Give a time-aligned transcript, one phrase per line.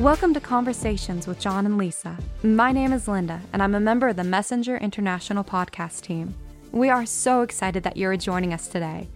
[0.00, 2.16] Welcome to Conversations with John and Lisa.
[2.42, 6.34] My name is Linda, and I'm a member of the Messenger International podcast team.
[6.72, 9.10] We are so excited that you're joining us today.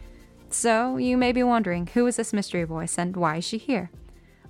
[0.50, 3.90] So, you may be wondering who is this mystery voice and why is she here?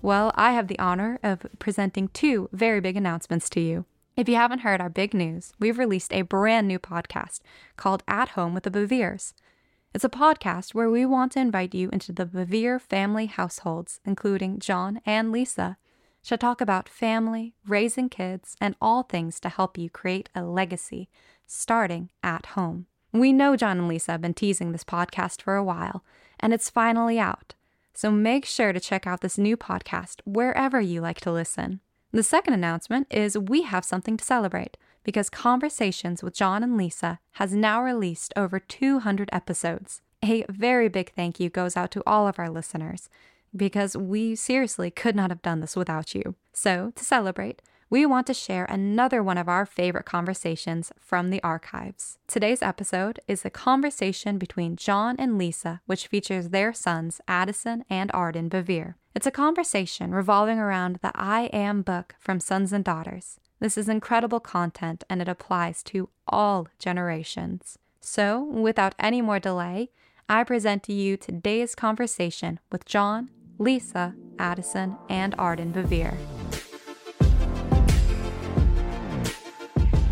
[0.02, 3.85] Well, I have the honor of presenting two very big announcements to you.
[4.16, 7.43] If you haven't heard our big news, we've released a brand new podcast
[7.76, 9.35] called At Home with the Beveres.
[9.94, 14.58] It's a podcast where we want to invite you into the Bevere family households, including
[14.58, 15.76] John and Lisa
[16.24, 21.10] shall talk about family, raising kids, and all things to help you create a legacy,
[21.46, 22.86] starting at home.
[23.12, 26.02] We know John and Lisa have been teasing this podcast for a while,
[26.40, 27.54] and it's finally out.
[27.92, 31.80] So make sure to check out this new podcast wherever you like to listen.
[32.10, 37.20] The second announcement is we have something to celebrate because Conversations with John and Lisa
[37.33, 40.00] has now released over 200 episodes.
[40.25, 43.11] A very big thank you goes out to all of our listeners
[43.56, 46.34] because we seriously could not have done this without you.
[46.52, 51.42] So, to celebrate, we want to share another one of our favorite conversations from the
[51.42, 52.19] archives.
[52.27, 58.10] Today's episode is a conversation between John and Lisa, which features their sons, Addison and
[58.12, 58.94] Arden Bevere.
[59.14, 63.38] It's a conversation revolving around the I Am book from Sons and Daughters.
[63.60, 67.78] This is incredible content and it applies to all generations.
[68.00, 69.91] So, without any more delay,
[70.28, 76.16] I present to you today's conversation with John, Lisa, Addison, and Arden Bevere.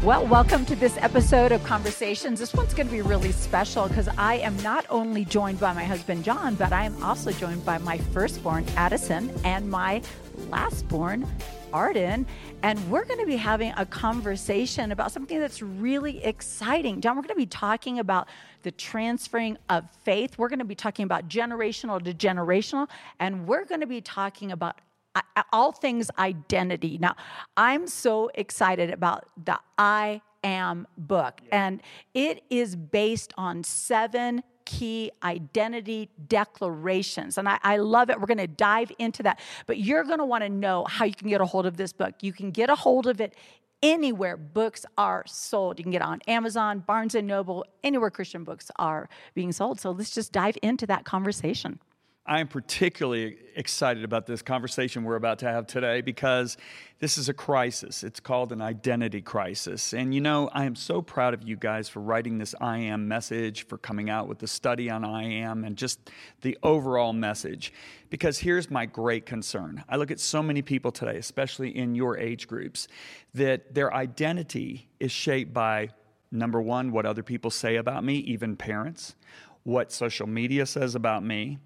[0.02, 2.40] Well, welcome to this episode of Conversations.
[2.40, 5.84] This one's going to be really special because I am not only joined by my
[5.84, 10.02] husband, John, but I am also joined by my firstborn, Addison, and my
[10.50, 11.26] lastborn,
[11.72, 12.26] Arden,
[12.62, 17.00] and we're going to be having a conversation about something that's really exciting.
[17.00, 18.28] John, we're going to be talking about
[18.62, 20.38] the transferring of faith.
[20.38, 22.88] We're going to be talking about generational to generational,
[23.20, 24.80] and we're going to be talking about
[25.14, 26.98] uh, uh, all things identity.
[26.98, 27.16] Now,
[27.56, 31.82] I'm so excited about the I am book, and
[32.14, 37.38] it is based on seven key identity declarations.
[37.38, 38.20] And I, I love it.
[38.20, 39.40] We're going to dive into that.
[39.66, 41.92] But you're going to want to know how you can get a hold of this
[41.92, 42.14] book.
[42.20, 43.34] You can get a hold of it
[43.82, 45.78] anywhere books are sold.
[45.78, 49.80] You can get on Amazon, Barnes and Noble, anywhere Christian books are being sold.
[49.80, 51.78] So let's just dive into that conversation.
[52.24, 56.56] I'm particularly excited about this conversation we're about to have today because
[57.00, 58.04] this is a crisis.
[58.04, 59.92] It's called an identity crisis.
[59.92, 63.08] And you know, I am so proud of you guys for writing this I am
[63.08, 66.12] message, for coming out with the study on I am, and just
[66.42, 67.72] the overall message.
[68.08, 72.16] Because here's my great concern I look at so many people today, especially in your
[72.16, 72.86] age groups,
[73.34, 75.88] that their identity is shaped by
[76.30, 79.16] number one, what other people say about me, even parents,
[79.64, 81.58] what social media says about me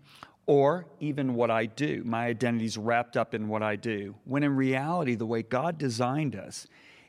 [0.47, 2.03] or even what I do.
[2.05, 4.15] My identity is wrapped up in what I do.
[4.25, 6.67] When in reality, the way God designed us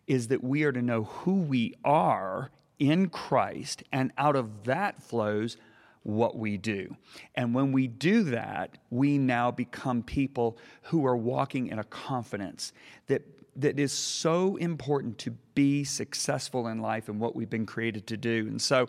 [0.07, 5.01] is that we are to know who we are in Christ, and out of that
[5.01, 5.57] flows
[6.03, 6.95] what we do.
[7.35, 12.71] And when we do that, we now become people who are walking in a confidence
[13.07, 13.23] that
[13.57, 18.15] that is so important to be successful in life and what we've been created to
[18.15, 18.45] do.
[18.47, 18.87] And so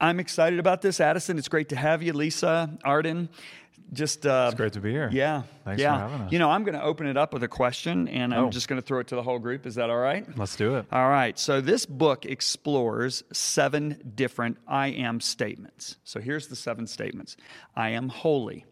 [0.00, 1.38] I'm excited about this, Addison.
[1.38, 3.28] It's great to have you, Lisa, Arden
[3.92, 5.08] just uh, it's great to be here.
[5.12, 5.94] Yeah, thanks yeah.
[5.94, 6.32] for having us.
[6.32, 8.50] You know, I'm going to open it up with a question, and I'm oh.
[8.50, 9.66] just going to throw it to the whole group.
[9.66, 10.26] Is that all right?
[10.36, 10.86] Let's do it.
[10.90, 11.38] All right.
[11.38, 15.96] So this book explores seven different I am statements.
[16.04, 17.36] So here's the seven statements:
[17.76, 18.64] I am holy,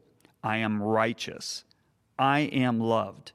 [0.43, 1.65] I am righteous,
[2.19, 3.33] I am loved,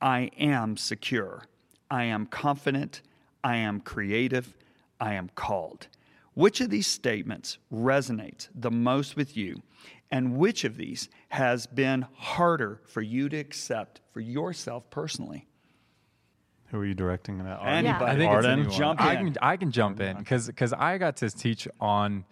[0.00, 1.44] I am secure,
[1.90, 3.02] I am confident,
[3.44, 4.54] I am creative,
[5.00, 5.88] I am called.
[6.34, 9.60] Which of these statements resonates the most with you?
[10.10, 15.46] And which of these has been harder for you to accept for yourself personally?
[16.70, 17.60] Who are you directing that?
[17.62, 18.04] Anybody.
[18.04, 18.70] I think Arden.
[18.70, 19.06] Jump in.
[19.06, 22.24] I can, I can jump in because because I got to teach on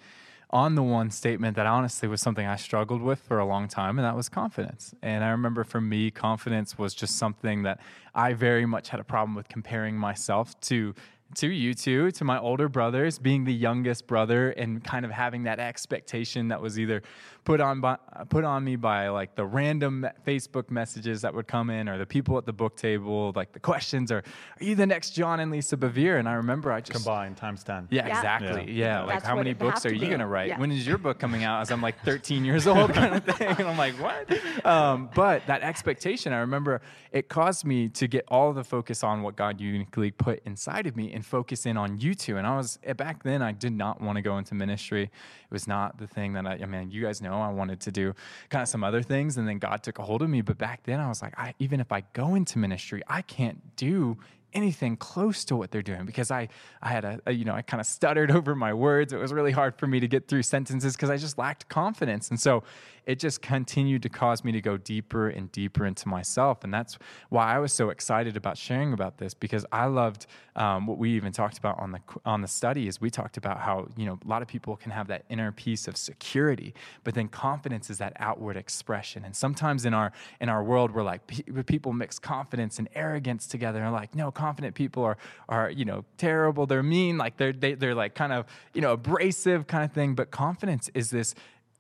[0.51, 3.99] on the one statement that honestly was something I struggled with for a long time,
[3.99, 4.95] and that was confidence.
[5.03, 7.81] And I remember for me, confidence was just something that
[8.15, 10.95] I very much had a problem with comparing myself to
[11.35, 15.43] to you two, to my older brothers, being the youngest brother and kind of having
[15.45, 17.03] that expectation that was either
[17.45, 17.97] put on by,
[18.29, 22.07] put on me by like the random Facebook messages that would come in or the
[22.07, 24.23] people at the book table, like the questions are,
[24.61, 26.19] are you the next John and Lisa Bevere?
[26.19, 27.89] And I remember I just combined times 10.
[27.91, 28.17] Yeah, yeah.
[28.17, 28.73] exactly.
[28.73, 29.01] Yeah.
[29.01, 29.03] yeah.
[29.03, 30.59] Like That's how many books are you going to write?
[30.59, 31.61] When is your book coming out?
[31.61, 33.49] As I'm like 13 years old kind of thing.
[33.49, 34.67] And I'm like, what?
[34.67, 36.81] Um, but that expectation, I remember
[37.13, 40.97] it caused me to get all the focus on what God uniquely put inside of
[40.97, 42.37] me and focus in on you two.
[42.37, 45.05] And I was eh, back then I did not want to go into ministry.
[45.05, 45.11] It
[45.51, 48.15] was not the thing that I, I mean, you guys know I wanted to do
[48.51, 50.43] kind of some other things, and then God took a hold of me.
[50.43, 53.77] But back then I was like, I, even if I go into ministry, I can't
[53.77, 54.19] do
[54.57, 56.49] anything close to what they're doing because I,
[56.83, 59.13] I had a, a you know, I kind of stuttered over my words.
[59.13, 62.31] It was really hard for me to get through sentences because I just lacked confidence.
[62.31, 62.65] And so
[63.07, 66.65] it just continued to cause me to go deeper and deeper into myself.
[66.65, 66.99] And that's
[67.29, 70.27] why I was so excited about sharing about this because I loved
[70.57, 73.59] um, what we even talked about on the on the study is we talked about
[73.59, 76.75] how you know a lot of people can have that inner piece of security,
[77.05, 79.25] but then confidence is that outward expression.
[79.25, 81.21] And sometimes in our in our world, we're like
[81.67, 85.17] people mix confidence and arrogance together, and like no, confident people are
[85.49, 88.47] are you know terrible, they're mean, like they're they, are they are like kind of
[88.75, 90.15] you know abrasive kind of thing.
[90.15, 91.35] But confidence is this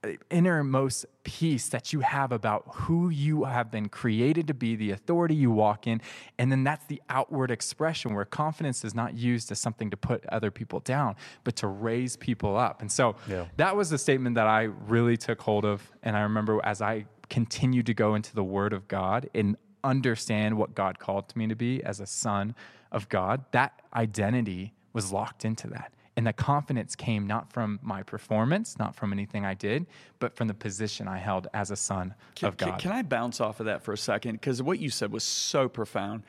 [0.05, 4.91] uh, innermost piece that you have about who you have been created to be, the
[4.91, 6.01] authority you walk in.
[6.39, 10.27] And then that's the outward expression where confidence is not used as something to put
[10.27, 11.15] other people down,
[11.45, 12.83] but to raise people up.
[12.83, 13.47] And so yeah.
[13.57, 15.91] that was the statement that I really took hold of.
[16.03, 19.57] And I remember as I continued to go into the Word of God and
[19.87, 22.55] understand what God called me to be as a son
[22.93, 25.93] of God, that identity was locked into that.
[26.17, 29.87] And the confidence came not from my performance, not from anything I did,
[30.19, 32.71] but from the position I held as a son can, of God.
[32.71, 34.33] Can, can I bounce off of that for a second?
[34.33, 36.23] Because what you said was so profound.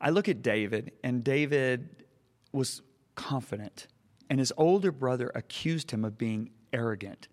[0.00, 2.04] I look at David, and David
[2.52, 2.82] was
[3.14, 3.86] confident,
[4.28, 7.28] and his older brother accused him of being arrogant.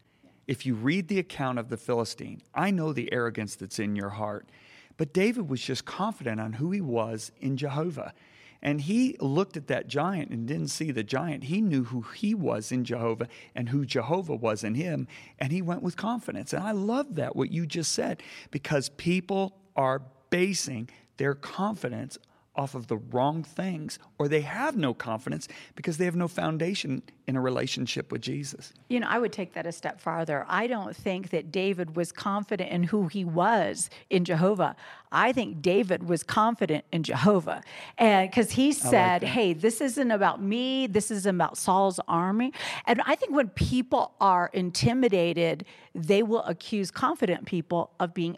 [0.47, 4.09] If you read the account of the Philistine, I know the arrogance that's in your
[4.09, 4.49] heart.
[4.99, 8.13] But David was just confident on who he was in Jehovah.
[8.61, 11.45] And he looked at that giant and didn't see the giant.
[11.45, 15.07] He knew who he was in Jehovah and who Jehovah was in him.
[15.39, 16.51] And he went with confidence.
[16.51, 20.01] And I love that, what you just said, because people are
[20.31, 22.17] basing their confidence
[22.59, 27.01] off of the wrong things, or they have no confidence because they have no foundation
[27.25, 28.73] in a relationship with Jesus.
[28.89, 30.45] You know, I would take that a step farther.
[30.49, 34.75] I don't think that David was confident in who he was in Jehovah.
[35.11, 37.61] I think David was confident in Jehovah.
[37.97, 42.51] And because he said, like hey, this isn't about me, this is about Saul's army.
[42.85, 45.65] And I think when people are intimidated,
[45.95, 48.37] they will accuse confident people of being,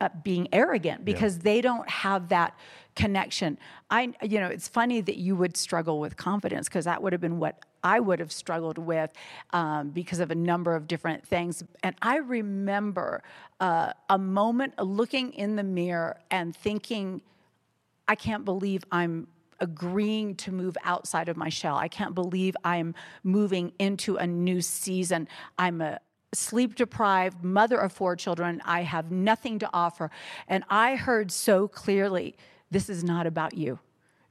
[0.00, 1.42] uh, being arrogant because yeah.
[1.44, 2.58] they don't have that
[2.94, 3.58] connection.
[3.90, 7.20] I, you know, it's funny that you would struggle with confidence because that would have
[7.20, 9.12] been what I would have struggled with
[9.50, 11.64] um, because of a number of different things.
[11.82, 13.22] And I remember
[13.60, 17.22] uh, a moment looking in the mirror and thinking,
[18.06, 19.26] I can't believe I'm
[19.60, 21.76] agreeing to move outside of my shell.
[21.76, 25.28] I can't believe I'm moving into a new season.
[25.56, 26.00] I'm a
[26.34, 28.60] sleep deprived mother of four children.
[28.64, 30.10] I have nothing to offer.
[30.48, 32.36] And I heard so clearly
[32.72, 33.78] this is not about you.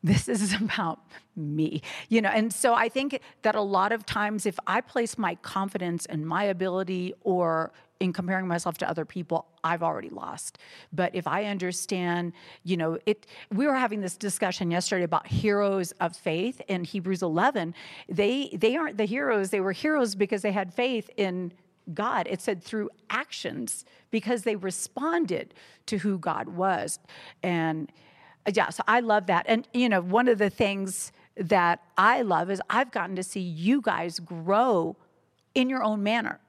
[0.03, 0.99] This is about
[1.35, 1.81] me.
[2.09, 5.35] You know, and so I think that a lot of times if I place my
[5.35, 10.57] confidence in my ability or in comparing myself to other people, I've already lost.
[10.91, 12.33] But if I understand,
[12.63, 17.21] you know, it we were having this discussion yesterday about heroes of faith in Hebrews
[17.21, 17.75] 11.
[18.09, 21.53] They they aren't the heroes, they were heroes because they had faith in
[21.93, 22.27] God.
[22.27, 25.53] It said through actions because they responded
[25.85, 26.99] to who God was.
[27.43, 27.91] And
[28.53, 29.45] yeah, so I love that.
[29.47, 33.39] And, you know, one of the things that I love is I've gotten to see
[33.39, 34.95] you guys grow
[35.53, 36.39] in your own manner.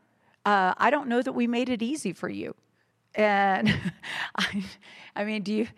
[0.45, 2.55] Uh, I don't know that we made it easy for you.
[3.15, 3.69] And
[4.37, 4.65] I,
[5.15, 5.69] I mean, do you?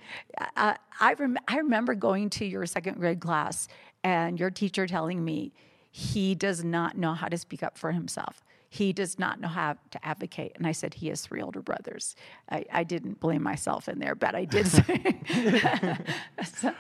[0.57, 3.69] I, I, rem- I remember going to your second grade class
[4.03, 5.53] and your teacher telling me
[5.91, 8.44] he does not know how to speak up for himself
[8.75, 10.51] he does not know how to advocate.
[10.57, 12.17] And I said, he has three older brothers.
[12.51, 15.17] I, I didn't blame myself in there, but I did say,
[16.45, 16.75] so,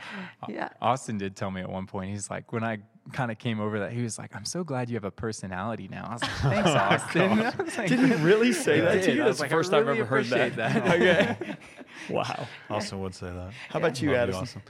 [0.49, 0.71] yeah.
[0.83, 2.79] Austin did tell me at one point, he's like, when I
[3.13, 5.87] kind of came over that, he was like, I'm so glad you have a personality
[5.87, 6.07] now.
[6.09, 7.39] I was like, thanks, Austin.
[7.79, 9.23] like, did he really say that to you?
[9.23, 10.57] That's the first time I've ever heard that.
[10.57, 10.87] that.
[10.95, 11.57] okay.
[12.11, 12.49] wow.
[12.71, 13.53] Austin would say that.
[13.69, 14.63] How about you, Addison?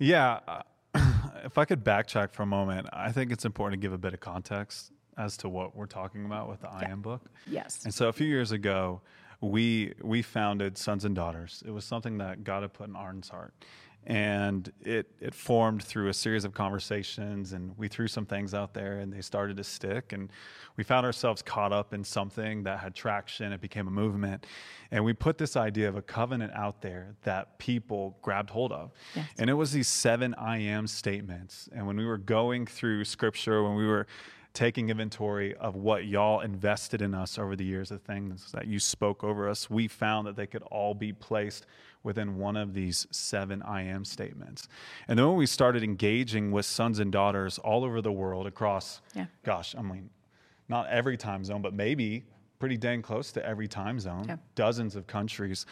[0.00, 0.40] Yeah.
[0.48, 0.62] Uh,
[1.44, 4.12] if I could backtrack for a moment, I think it's important to give a bit
[4.12, 7.22] of context as to what we're talking about with the I Am book.
[7.46, 7.84] Yes.
[7.84, 9.02] And so a few years ago,
[9.40, 11.62] we we founded Sons and Daughters.
[11.66, 13.52] It was something that God had put in Arden's heart.
[14.06, 18.72] And it, it formed through a series of conversations, and we threw some things out
[18.72, 20.14] there, and they started to stick.
[20.14, 20.30] And
[20.76, 23.52] we found ourselves caught up in something that had traction.
[23.52, 24.46] It became a movement.
[24.92, 28.92] And we put this idea of a covenant out there that people grabbed hold of.
[29.14, 29.28] Yes.
[29.36, 31.68] And it was these seven I am statements.
[31.74, 34.06] And when we were going through scripture, when we were
[34.58, 38.80] taking inventory of what y'all invested in us over the years, the things that you
[38.80, 41.64] spoke over us, we found that they could all be placed
[42.02, 44.66] within one of these seven I am statements.
[45.06, 49.00] And then when we started engaging with sons and daughters all over the world across,
[49.14, 49.26] Yeah.
[49.44, 50.10] gosh, I mean,
[50.68, 52.24] not every time zone, but maybe
[52.58, 54.36] pretty dang close to every time zone, Yeah.
[54.56, 55.66] dozens of countries,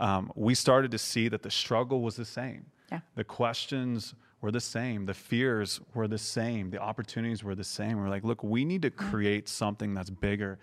[0.00, 2.66] um, we started to see that the struggle was the same.
[2.90, 3.02] Yeah.
[3.14, 5.06] The questions were the same.
[5.06, 6.70] The fears were the same.
[6.70, 7.98] The opportunities were the same.
[7.98, 10.58] We're like, look, we need to create something that's bigger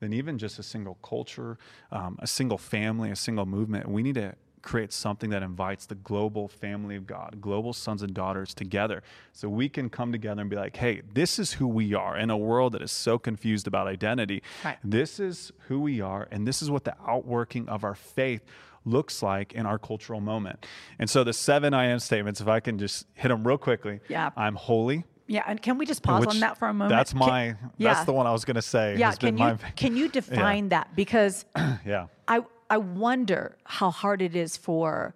[0.00, 1.58] than even just a single culture,
[1.92, 3.88] um, a single family, a single movement.
[3.88, 8.14] We need to create something that invites the global family of God, global sons and
[8.14, 11.92] daughters together so we can come together and be like, hey, this is who we
[11.92, 14.42] are in a world that is so confused about identity.
[14.64, 14.78] Right.
[14.82, 18.42] This is who we are, and this is what the outworking of our faith
[18.84, 20.66] looks like in our cultural moment.
[20.98, 24.00] And so the seven I am statements, if I can just hit them real quickly.
[24.08, 24.30] Yeah.
[24.36, 25.04] I'm holy.
[25.26, 26.90] Yeah, and can we just pause which- on that for a moment?
[26.90, 27.44] That's Can- my
[27.78, 27.94] yeah.
[27.94, 28.96] that's the one I was gonna say.
[28.98, 31.46] Yeah, can you my, can you define that because
[31.86, 32.08] yeah.
[32.28, 35.14] I I wonder how hard it is for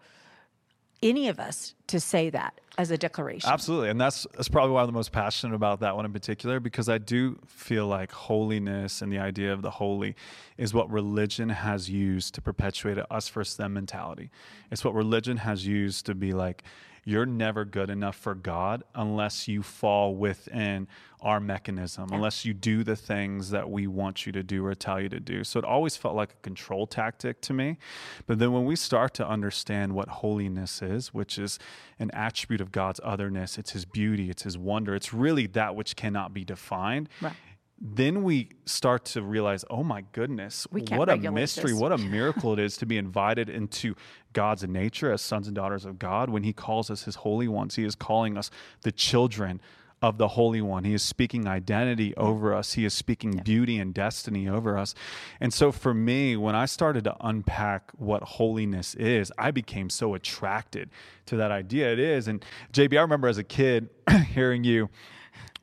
[1.03, 3.51] any of us to say that as a declaration.
[3.51, 3.91] Absolutely.
[3.91, 6.89] And that's that's probably why I'm the most passionate about that one in particular, because
[6.89, 10.15] I do feel like holiness and the idea of the holy
[10.57, 14.31] is what religion has used to perpetuate a us versus them mentality.
[14.71, 16.63] It's what religion has used to be like,
[17.09, 20.87] you're never good enough for God unless you fall within
[21.23, 25.01] our mechanism, unless you do the things that we want you to do or tell
[25.01, 25.43] you to do.
[25.43, 27.79] So it always felt like a control tactic to me.
[28.27, 31.59] But then when we start to understand what holiness is, which is
[31.99, 35.97] an attribute of God's otherness, it's his beauty, it's his wonder, it's really that which
[35.97, 37.09] cannot be defined.
[37.23, 37.33] Right.
[37.81, 41.81] Then we start to realize, oh my goodness, what a mystery, this.
[41.81, 43.95] what a miracle it is to be invited into
[44.33, 46.29] God's nature as sons and daughters of God.
[46.29, 48.51] When He calls us His holy ones, He is calling us
[48.83, 49.61] the children
[50.01, 50.85] of the Holy One.
[50.85, 54.95] He is speaking identity over us, He is speaking beauty and destiny over us.
[55.41, 60.15] And so for me, when I started to unpack what holiness is, I became so
[60.15, 60.91] attracted
[61.27, 61.93] to that idea.
[61.93, 62.29] It is.
[62.29, 63.91] And JB, I remember as a kid
[64.35, 64.89] hearing you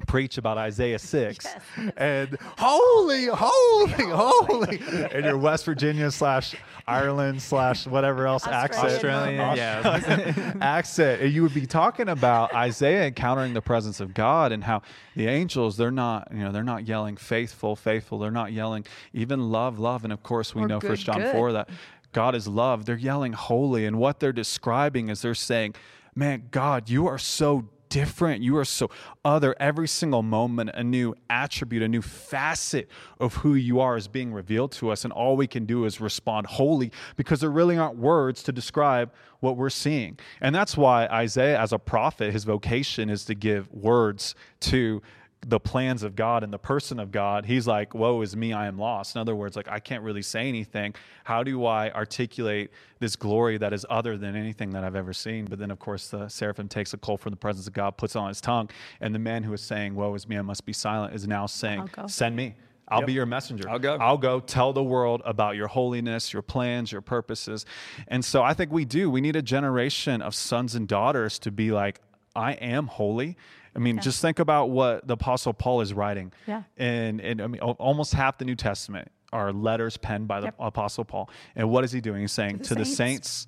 [0.07, 1.47] preach about Isaiah 6
[1.97, 6.55] and holy, holy, holy, and your West Virginia slash
[6.87, 8.93] Ireland slash whatever else accent.
[8.93, 9.39] Australian.
[9.39, 10.53] Australian, yeah.
[10.61, 11.21] accent.
[11.21, 14.81] And you would be talking about Isaiah encountering the presence of God and how
[15.15, 18.19] the angels, they're not, you know, they're not yelling faithful, faithful.
[18.19, 20.03] They're not yelling even love, love.
[20.03, 21.31] And of course, we Or know good, First John good.
[21.31, 21.69] 4 that
[22.11, 22.85] God is love.
[22.85, 23.85] They're yelling holy.
[23.85, 25.75] And what they're describing is they're saying,
[26.13, 28.43] man, God, you are so different.
[28.43, 28.89] You are so
[29.23, 29.55] other.
[29.57, 32.89] Every single moment, a new attribute, a new facet
[33.21, 35.05] of who you are is being revealed to us.
[35.05, 39.13] And all we can do is respond wholly because there really aren't words to describe
[39.39, 40.19] what we're seeing.
[40.41, 44.35] And that's why Isaiah, as a prophet, his vocation is to give words
[44.71, 45.01] to
[45.47, 48.65] the plans of God and the person of God, he's like, Woe is me, I
[48.65, 49.15] am lost.
[49.15, 50.95] In other words, like, I can't really say anything.
[51.23, 55.45] How do I articulate this glory that is other than anything that I've ever seen?
[55.45, 58.15] But then, of course, the seraphim takes a coal from the presence of God, puts
[58.15, 60.65] it on his tongue, and the man who is saying, Woe is me, I must
[60.65, 62.55] be silent, is now saying, Send me.
[62.87, 63.69] I'll be your messenger.
[63.69, 63.95] I'll go.
[63.95, 67.65] I'll go tell the world about your holiness, your plans, your purposes.
[68.07, 69.09] And so I think we do.
[69.09, 71.99] We need a generation of sons and daughters to be like,
[72.35, 73.37] I am holy.
[73.75, 76.31] I mean, just think about what the Apostle Paul is writing.
[76.47, 76.63] Yeah.
[76.77, 80.45] And, and I mean, al- almost half the New Testament are letters penned by the
[80.47, 80.55] Yep.
[80.59, 81.29] Apostle Paul.
[81.55, 82.21] And what is he doing?
[82.21, 82.95] He's saying the to the saints.
[83.29, 83.47] saints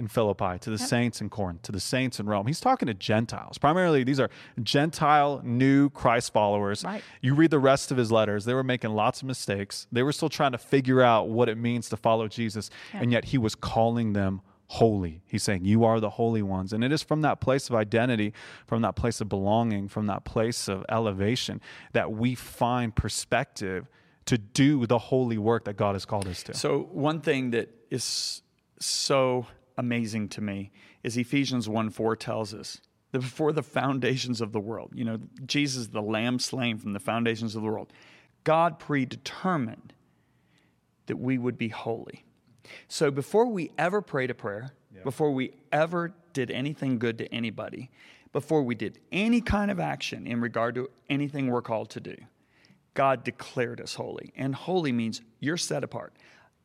[0.00, 2.46] in Philippi, to the saints in Corinth, to the saints in Rome.
[2.46, 3.58] He's talking to Gentiles.
[3.58, 4.30] Primarily, these are
[4.62, 6.84] Gentile new Christ followers.
[6.84, 7.02] Right.
[7.20, 9.86] You read the rest of his letters, they were making lots of mistakes.
[9.90, 13.26] They were still trying to figure out what it means to follow Jesus, and yet
[13.26, 15.22] he was calling them holy.
[15.26, 16.72] He's saying, You are the holy ones.
[16.72, 18.32] And it is from that place of identity,
[18.66, 21.60] from that place of belonging, from that place of elevation
[21.92, 23.88] that we find perspective
[24.26, 26.54] to do the holy work that God has called us to.
[26.54, 28.42] So one thing that is
[28.78, 29.46] so
[29.78, 30.70] amazing to me
[31.02, 32.80] is Ephesians 1 4 tells us
[33.12, 37.00] that before the foundations of the world, you know, Jesus, the lamb slain from the
[37.00, 37.90] foundations of the world,
[38.44, 39.94] God predetermined
[41.06, 42.26] that we would be holy.
[42.88, 44.72] So before we ever prayed a prayer,
[45.04, 47.90] before we ever did anything good to anybody,
[48.32, 52.16] before we did any kind of action in regard to anything we're called to do,
[52.94, 54.32] God declared us holy.
[54.36, 56.14] And holy means you're set apart.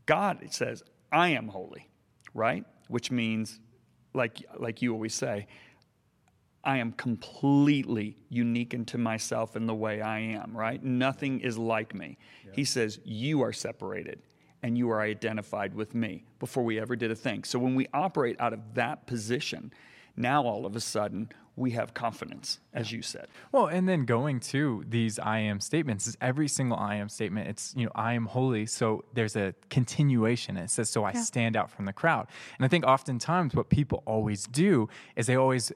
[0.05, 1.89] God it says, I am holy,
[2.33, 2.65] right?
[2.87, 3.59] Which means,
[4.13, 5.47] like, like you always say,
[6.63, 10.81] I am completely unique unto myself in the way I am, right?
[10.81, 12.17] Nothing is like me.
[12.53, 14.21] He says, You are separated
[14.63, 17.43] and you are identified with me before we ever did a thing.
[17.43, 19.71] So when we operate out of that position,
[20.15, 23.27] Now all of a sudden, we have confidence, as you said.
[23.51, 27.47] Well, and then going to these I am statements, is every single I am statement,
[27.47, 28.65] it's, you know, I am holy.
[28.65, 30.57] So there's a continuation.
[30.57, 32.27] It says, so I stand out from the crowd.
[32.57, 35.71] And I think oftentimes what people always do is they always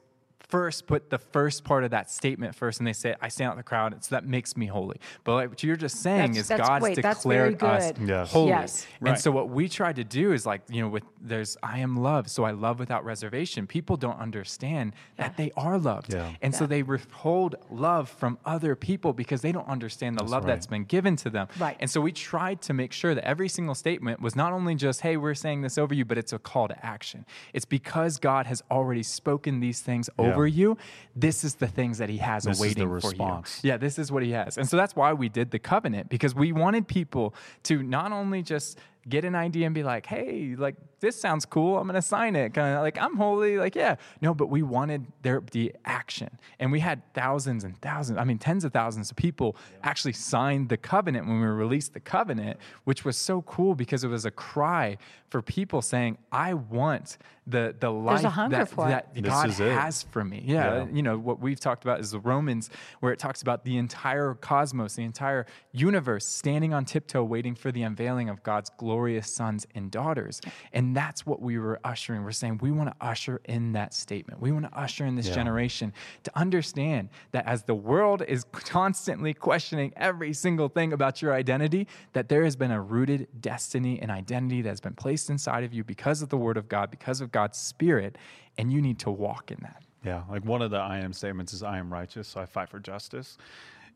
[0.48, 3.54] first put the first part of that statement first and they say, I stand out
[3.54, 4.98] in the crowd, so that makes me holy.
[5.24, 7.94] But like what you're just saying That's- is that's- God's wait, declared us.
[8.00, 8.32] Yes.
[8.32, 8.50] holy.
[8.50, 8.88] Yes.
[9.02, 11.98] And so what we tried to do is like, you know, with there's I am
[11.98, 13.68] love, so I love without reservation.
[13.68, 16.14] People don't understand that they are loved.
[16.14, 16.32] Yeah.
[16.42, 20.54] And so they withhold love from other people because they don't understand the love right.
[20.54, 21.48] that's been given to them.
[21.60, 21.76] Right.
[21.80, 25.02] And so we tried to make sure that every single statement was not only just,
[25.02, 27.26] hey, we're saying this over you, but it's a call to action.
[27.54, 30.37] It's because God has already spoken these things Yeah.
[30.38, 30.78] Over you.
[31.16, 33.44] This is the things that He has This awaiting for you.
[33.64, 34.58] Yeah, this is what He has.
[34.58, 38.42] And so that's why we did the covenant because we wanted people to not only
[38.42, 38.78] just
[39.10, 41.78] get an idea and be like, hey, like this sounds cool.
[41.78, 42.54] I'm gonna sign it.
[42.54, 43.58] Kind of like I'm holy.
[43.58, 48.18] Like yeah, no, but we wanted there the action, and we had thousands and thousands.
[48.18, 52.00] I mean, tens of thousands of people actually signed the covenant when we released the
[52.00, 54.98] covenant, which was so cool because it was a cry
[55.30, 60.04] for people saying, I want the the life a hunger that, for that God has
[60.04, 60.44] for me.
[60.46, 60.86] Yeah, Yeah.
[60.92, 62.70] you know what we've talked about is the Romans,
[63.02, 67.72] where it talks about the entire cosmos, the entire universe standing on tiptoe, waiting for
[67.72, 70.42] the unveiling of God's glorious sons and daughters.
[70.74, 72.24] And that's what we were ushering.
[72.24, 74.42] We're saying we want to usher in that statement.
[74.42, 75.36] We want to usher in this Yeah.
[75.36, 81.32] generation to understand that as the world is constantly questioning every single thing about your
[81.34, 85.64] identity, that there has been a rooted destiny and identity that has been placed inside
[85.64, 88.18] of you because of the Word of God, because of God's Spirit,
[88.58, 89.84] and you need to walk in that.
[90.04, 92.70] Yeah, like one of the I am statements is I am righteous, so I fight
[92.70, 93.38] for justice.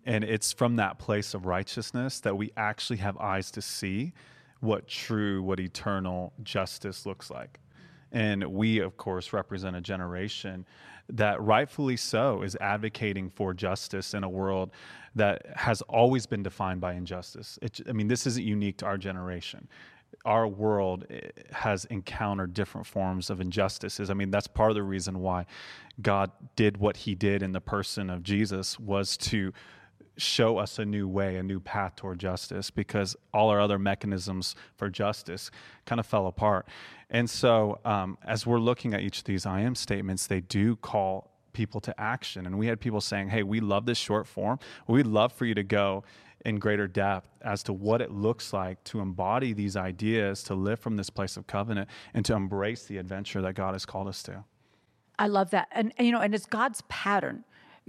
[0.06, 4.14] And it's from that place of righteousness that we actually have eyes to see
[4.62, 7.60] what true, what eternal justice looks like.
[8.12, 10.66] And we, of course, represent a generation
[11.10, 14.72] that rightfully so is advocating for justice in a world
[15.16, 17.60] that has always been defined by injustice.
[17.62, 19.68] It, I mean, this isn't unique to our generation
[20.26, 21.20] our world eh,
[21.52, 24.10] has encountered different forms of injustices.
[24.10, 25.46] I mean, that's part of the reason why
[26.02, 29.54] God did what he did in the person of Jesus was to
[30.18, 34.56] show us a new way, a new path toward justice because all our other mechanisms
[34.76, 35.52] for justice
[35.86, 36.68] kind of fell apart.
[37.10, 40.76] And so, um, as we're looking at each of these I am statements, they do
[40.76, 42.46] call people to action.
[42.46, 44.60] And we had people saying, Hey, we love this short form.
[44.88, 46.04] We'd love for you to go
[46.46, 50.80] in greater depth as to what it looks like to embody these ideas, to live
[50.80, 54.24] from this place of covenant, and to embrace the adventure that God has called us
[54.24, 54.44] to.
[55.20, 55.68] I love that.
[55.72, 57.44] And, you know, and it's God's pattern.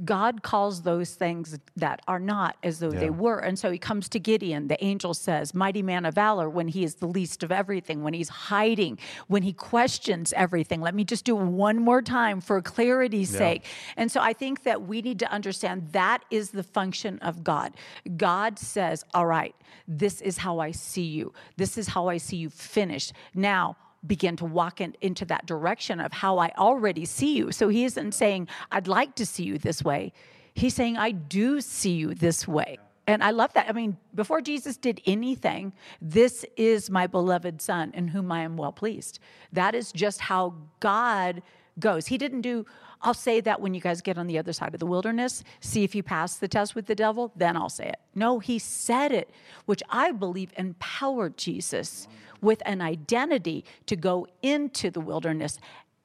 [0.05, 3.39] God calls those things that are not as though they were.
[3.39, 6.83] And so he comes to Gideon, the angel says, Mighty man of valor, when he
[6.85, 10.81] is the least of everything, when he's hiding, when he questions everything.
[10.81, 13.65] Let me just do one more time for clarity's sake.
[13.97, 17.75] And so I think that we need to understand that is the function of God.
[18.17, 19.55] God says, All right,
[19.87, 23.13] this is how I see you, this is how I see you finished.
[23.35, 27.53] Now, begin to walk in, into that direction of how I already see you.
[27.53, 30.13] So he isn't saying, I'd like to see you this way.
[30.55, 32.79] He's saying, I do see you this way.
[33.07, 33.69] And I love that.
[33.69, 38.57] I mean, before Jesus did anything, this is my beloved son in whom I am
[38.57, 39.19] well pleased.
[39.53, 41.43] That is just how God
[41.81, 42.07] goes.
[42.07, 42.65] He didn't do,
[43.01, 45.83] I'll say that when you guys get on the other side of the wilderness, see
[45.83, 47.97] if you pass the test with the devil, then I'll say it.
[48.15, 49.31] No, he said it,
[49.65, 52.07] which I believe empowered Jesus
[52.43, 55.59] with an identity to go into the wilderness.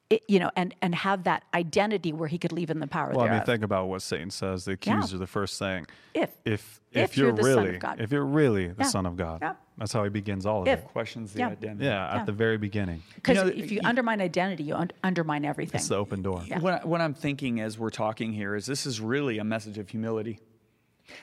[0.10, 3.08] It, you know, and and have that identity where he could leave in the power
[3.10, 3.24] of God.
[3.24, 4.64] Well, I mean, think about what Satan says.
[4.64, 5.86] The accuser, the first thing.
[6.14, 6.30] If.
[6.46, 8.88] if If if, you're you're, the Son of really, if you're really the Yeah.
[8.88, 9.56] Son of God, Yeah.
[9.78, 10.80] that's how he begins all of If.
[10.80, 10.86] it.
[10.86, 11.50] Questions the Yeah.
[11.50, 11.84] identity.
[11.84, 12.22] Yeah, Yeah.
[12.22, 15.44] at the very beginning, Because You know, if you y- undermine identity, you un- undermine
[15.44, 15.78] everything.
[15.78, 16.42] it's the open door.
[16.48, 16.60] Yeah.
[16.60, 19.78] What, I, what I'm thinking as we're talking here is this is really a message
[19.78, 20.40] of humility.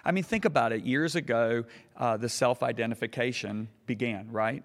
[0.05, 0.85] I mean, think about it.
[0.85, 1.64] Years ago,
[1.96, 4.62] uh, the self identification began, right?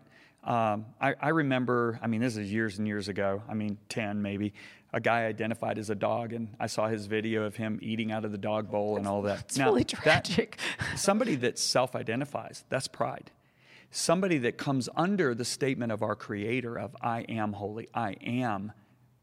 [0.50, 4.22] Um, I, I remember, I mean, this is years and years ago, I mean, 10
[4.22, 4.54] maybe.
[4.92, 8.26] A guy identified as a dog, and I saw his video of him eating out
[8.26, 9.42] of the dog bowl and all that.
[9.42, 10.58] It's really tragic.
[10.96, 13.30] somebody that self identifies, that's pride.
[13.92, 18.72] Somebody that comes under the statement of our Creator of I am holy, I am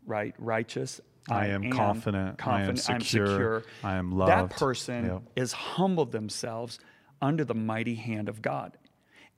[0.06, 1.00] right, righteous.
[1.28, 3.62] I am confident, I am confident, I'm secure, secure.
[3.82, 4.30] I am loved.
[4.30, 5.22] That person Yep.
[5.34, 6.78] is humbled themselves
[7.20, 8.76] under the mighty hand of God.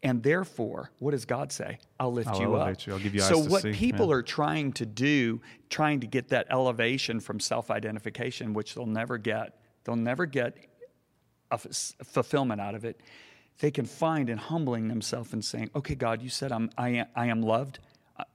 [0.03, 1.79] And therefore, what does God say?
[1.99, 2.87] I'll lift I'll you up.
[2.87, 2.93] you.
[2.93, 4.15] I'll give you so what people Yeah.
[4.15, 9.61] are trying to do, trying to get that elevation from self-identification, which they'll never get.
[9.85, 10.57] They'll never get
[11.51, 13.01] a f- fulfillment out of it.
[13.59, 17.07] They can find in humbling themselves and saying, "Okay, God, you said I'm, I am,
[17.17, 17.81] I am loved.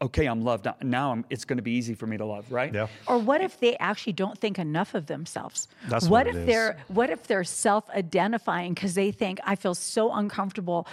[0.01, 0.67] Okay, I'm loved.
[0.81, 2.73] Now I'm, it's going to be easy for me to love, right?
[2.73, 2.87] Yeah.
[3.07, 5.67] Or what if they actually don't think enough of themselves?
[5.87, 6.45] That's what what if it is.
[6.47, 10.87] they're what if they're self-identifying because they think I feel so uncomfortable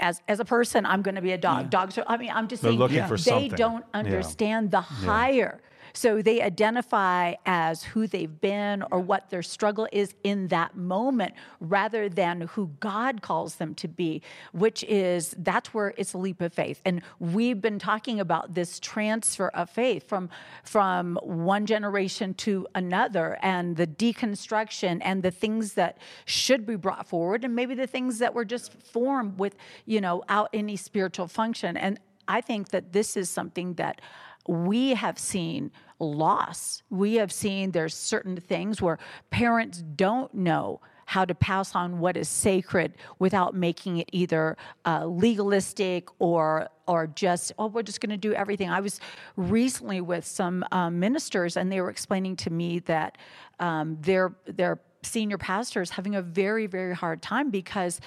[0.00, 1.70] as as a person I'm going to be a dog.
[1.70, 3.50] Dogs are I mean I'm just They're saying looking for they something.
[3.50, 3.98] don't Yeah.
[4.00, 5.60] understand the higher.
[5.96, 11.34] So they identify as who they've been or what their struggle is in that moment
[11.60, 14.20] rather than who God calls them to be,
[14.52, 16.82] which is that's where it's a leap of faith.
[16.84, 20.30] And we've been talking about this transfer of faith from
[20.64, 27.06] from one generation to another and the deconstruction and the things that should be brought
[27.06, 29.54] forward and maybe the things that were just formed with,
[29.86, 31.76] you know, out any spiritual function.
[31.76, 34.00] And I think that this is something that
[34.46, 36.82] we have seen loss.
[36.90, 38.98] We have seen there's certain things where
[39.30, 45.04] parents don't know how to pass on what is sacred without making it either uh,
[45.04, 48.70] legalistic or or just oh we're just going to do everything.
[48.70, 49.00] I was
[49.36, 53.18] recently with some um, ministers and they were explaining to me that
[53.60, 58.00] um, their their senior pastor is having a very very hard time because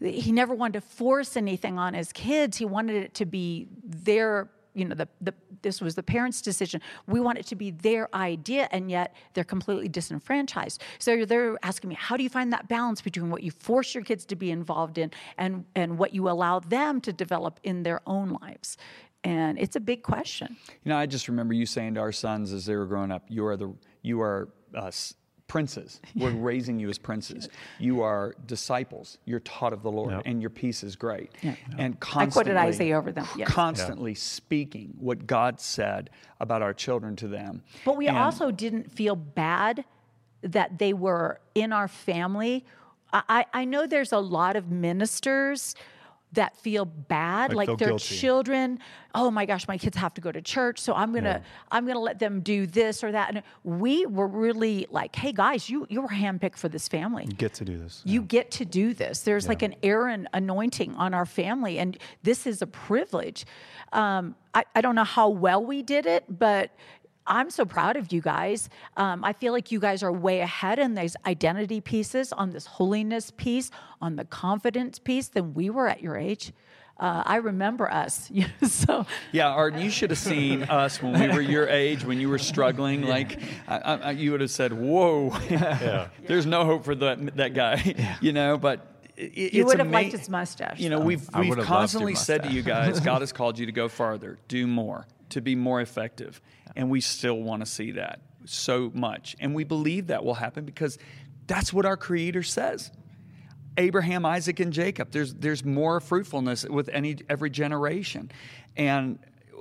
[0.00, 2.56] he never wanted to force anything on his kids.
[2.56, 6.80] He wanted it to be their, you know, the, the this was the parents' decision.
[7.06, 10.82] We want it to be their idea, and yet they're completely disenfranchised.
[10.98, 14.04] So they're asking me, how do you find that balance between what you force your
[14.04, 18.00] kids to be involved in and and what you allow them to develop in their
[18.06, 18.76] own lives?
[19.22, 20.56] And it's a big question.
[20.82, 23.24] You know, I just remember you saying to our sons as they were growing up,
[23.28, 24.90] "You are the you are uh,
[25.50, 26.00] princes.
[26.14, 27.48] We're raising you as princes.
[27.78, 29.18] You are disciples.
[29.24, 30.22] You're taught of the Lord, Yep.
[30.26, 33.48] and your peace is great." And I quoted constantly, Isaiah over them, yes.
[33.48, 37.62] Constantly speaking what God said about our children to them.
[37.84, 39.84] But we And- also didn't feel bad
[40.42, 42.64] that they were in our family.
[43.12, 45.74] I I know there's a lot of ministers
[46.32, 48.16] that feel bad, Like like, their guilty.
[48.16, 48.78] children.
[49.14, 51.98] Oh my gosh, my kids have to go to church, so I'm gonna I'm gonna
[51.98, 53.34] let them do this or that.
[53.34, 57.24] And we were really like, hey guys, you you were handpicked for this family.
[57.26, 58.02] You get to do this.
[58.04, 59.22] You get to do this.
[59.22, 63.44] There's like an Aaron anointing on our family, and this is a privilege.
[63.92, 66.70] Um, I, I don't know how well we did it, but
[67.30, 68.68] I'm so proud of you guys.
[68.96, 72.66] Um, I feel like you guys are way ahead in these identity pieces, on this
[72.66, 73.70] holiness piece,
[74.02, 76.52] on the confidence piece than we were at your age.
[76.98, 78.30] Uh, I remember us.
[78.62, 82.28] so Yeah, Arden, you should have seen us when we were your age, when you
[82.28, 83.06] were struggling.
[83.06, 85.30] Like, I, I, you would have said, "Whoa,
[86.26, 88.58] there's no hope for that that guy," you know.
[88.58, 90.78] But it, you would have ama- liked his mustache.
[90.78, 91.06] You know, though.
[91.06, 93.72] we've we've would've loved your constantly said to you guys, God has called you to
[93.72, 96.40] go farther, do more, to be more effective,
[96.76, 100.64] and we still want to see that so much, and we believe that will happen
[100.64, 100.98] because
[101.46, 102.90] that's what our Creator says.
[103.76, 105.10] Abraham, Isaac, and Jacob.
[105.10, 108.30] There's there's more fruitfulness with any every generation,
[108.76, 109.18] and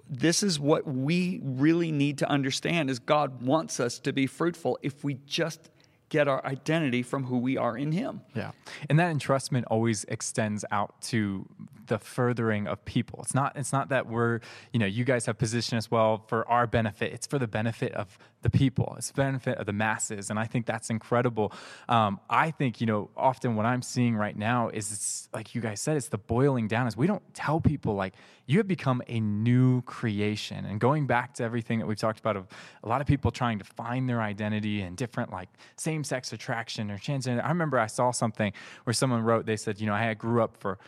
[0.10, 4.80] this is what we really need to understand: is God wants us to be fruitful
[4.82, 5.70] if we just
[6.10, 8.22] get our identity from who we are in Him.
[8.36, 8.52] Yeah.
[8.90, 11.48] And that entrustment always extends out to
[11.88, 13.20] the furthering of people.
[13.24, 14.40] It's not it's not that we're,
[14.74, 17.14] you know, you guys have positioned us well for our benefit.
[17.14, 18.96] It's for the benefit of the people.
[18.98, 20.30] It's benefit of the masses.
[20.30, 21.52] And I think that's incredible.
[21.88, 25.62] Um, I think, you know, often what I'm seeing right now is it's like you
[25.62, 28.14] guys said, it's the boiling down is we don't tell people like
[28.46, 30.66] you have become a new creation.
[30.66, 32.48] And going back to everything that we've talked about of
[32.84, 36.90] a lot of people trying to find their identity and different like same sex attraction
[36.90, 37.44] or transgender.
[37.44, 38.54] I remember I saw something
[38.86, 40.80] where someone wrote, they said, you know, I grew up for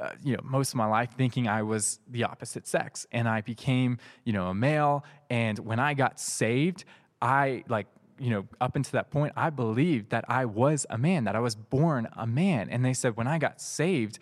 [0.00, 3.06] uh, you know most of my life thinking I was the opposite sex.
[3.12, 5.04] And I became you know a male.
[5.30, 6.84] And when I got saved
[7.20, 7.86] I like
[8.18, 11.40] you know up until that point I believed that I was a man that I
[11.40, 12.68] was born a man.
[12.70, 14.18] And they said when I got saved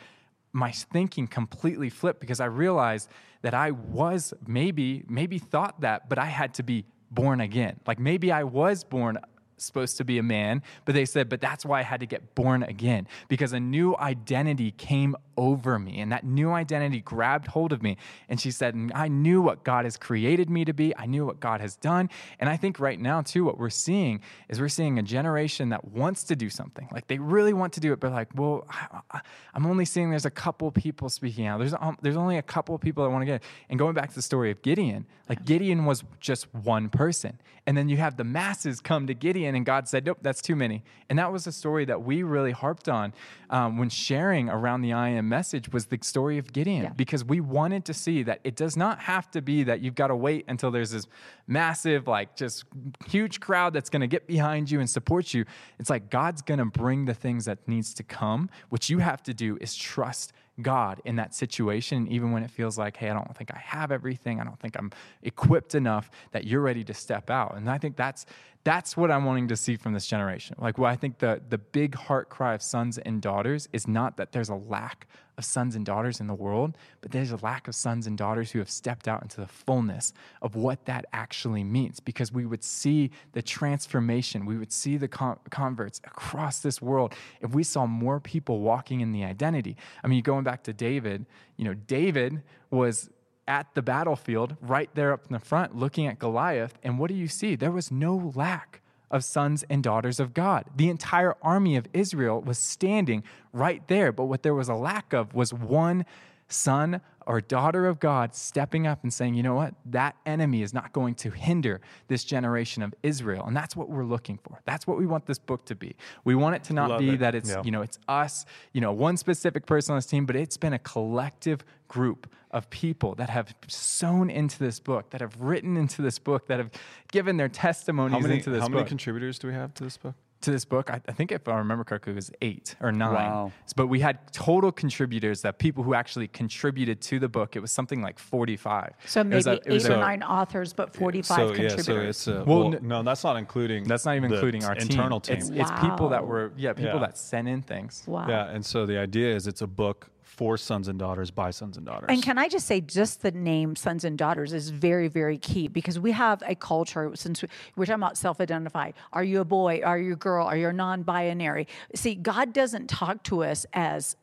[0.53, 3.09] my thinking completely flipped because I realized
[3.43, 7.79] that I was maybe maybe thought that but I had to be born again.
[7.87, 9.19] Like maybe I was born
[9.57, 12.35] supposed to be a man, but they said, but that's why I had to get
[12.35, 17.73] born again because a new identity came over me and that new identity grabbed hold
[17.73, 17.97] of me.
[18.29, 20.97] And she said, and I knew what God has created me to be.
[20.97, 22.11] I knew what God has done.
[22.39, 25.85] And I think right now, too, what we're seeing is we're seeing a generation that
[25.85, 26.89] wants to do something.
[26.93, 29.21] Like they really want to do it, but like, well, I, I,
[29.55, 31.59] I'm only seeing there's a couple people speaking out.
[31.59, 33.43] There's, um, there's only a couple people that want to get it.
[33.69, 37.41] And going back to the story of Gideon, like Gideon was just one person.
[37.67, 40.57] And then you have the masses come to Gideon, and God said, Nope, that's too
[40.57, 40.85] many.
[41.11, 43.13] And that was a story that we really harped on
[43.51, 46.89] um, when sharing around the I am message was the story of Gideon, Yeah.
[46.91, 50.09] because we wanted to see that it does not have to be that you've got
[50.09, 51.07] to wait until there's this
[51.47, 52.65] massive, like just
[53.07, 55.45] huge crowd that's going to get behind you and support you.
[55.79, 58.49] It's like God's going to bring the things that needs to come.
[58.71, 62.79] What you have to do is trust God in that situation, even when it feels
[62.79, 66.45] like, hey, I don't think I have everything, I don't think I'm equipped enough, that
[66.45, 67.57] you're ready to step out.
[67.57, 68.27] And I think that's
[68.63, 70.57] that's what I'm wanting to see from this generation.
[70.59, 74.17] Like, well, I think the the big heart cry of sons and daughters is not
[74.17, 77.69] that there's a lack of sons and daughters in the world, but there's a lack
[77.69, 81.65] of sons and daughters who have stepped out into the fullness of what that actually
[81.65, 82.01] means.
[82.01, 87.15] Because we would see the transformation, we would see the con- converts across this world
[87.41, 89.77] if we saw more people walking in the identity.
[90.03, 93.11] I mean, going back to David, you know, David was
[93.47, 96.79] at the battlefield, right there up in the front, looking at Goliath.
[96.83, 97.57] And what do you see?
[97.57, 100.65] There was no lack of sons and daughters of God.
[100.77, 104.13] The entire army of Israel was standing right there.
[104.13, 106.05] But what there was a lack of was one
[106.49, 110.73] son or daughter of God stepping up and saying, you know what, that enemy is
[110.75, 113.45] not going to hinder this generation of Israel.
[113.47, 114.61] And that's what we're looking for.
[114.65, 115.97] That's what we want this book to be.
[116.25, 117.21] We want it to not Love be it.
[117.21, 117.63] that it's, Yeah.
[117.65, 120.73] you know, it's us, you know, one specific person on this team, but it's been
[120.73, 126.03] a collective group of people that have sown into this book, that have written into
[126.03, 126.71] this book, that have
[127.11, 128.71] given their testimonies How many, into this book.
[128.71, 130.15] how many contributors do we have to this book?
[130.45, 130.91] To this book.
[130.91, 133.13] I, I think if I remember correctly, it was eight or nine.
[133.15, 133.53] Wow.
[133.77, 137.57] But we had total contributors that people who actually contributed to the book.
[137.57, 138.95] It was something like 45.
[139.07, 141.47] So It was maybe a- it was eight or a- nine authors, but 45 so,
[141.55, 141.89] contributors.
[141.89, 143.85] Yeah, so it's uh, Well, well, no, that's not including.
[143.85, 145.37] That's not even including our internal team.
[145.41, 145.61] team.
[145.61, 146.99] It's, it's people that were, yeah, people Yeah.
[147.01, 148.05] that sent in things.
[148.07, 148.27] wow.
[148.29, 151.77] Yeah, and so the idea is it's a book for sons and daughters by sons
[151.77, 152.07] and daughters.
[152.09, 155.69] And can I just say, just the name sons and daughters is very, very key
[155.69, 158.91] because we have a culture, since we- we're talking about self identify.
[159.13, 159.81] Are you a boy?
[159.85, 160.47] Are you a girl?
[160.47, 161.69] Are you non binary?
[161.95, 164.17] See, God doesn't talk to us as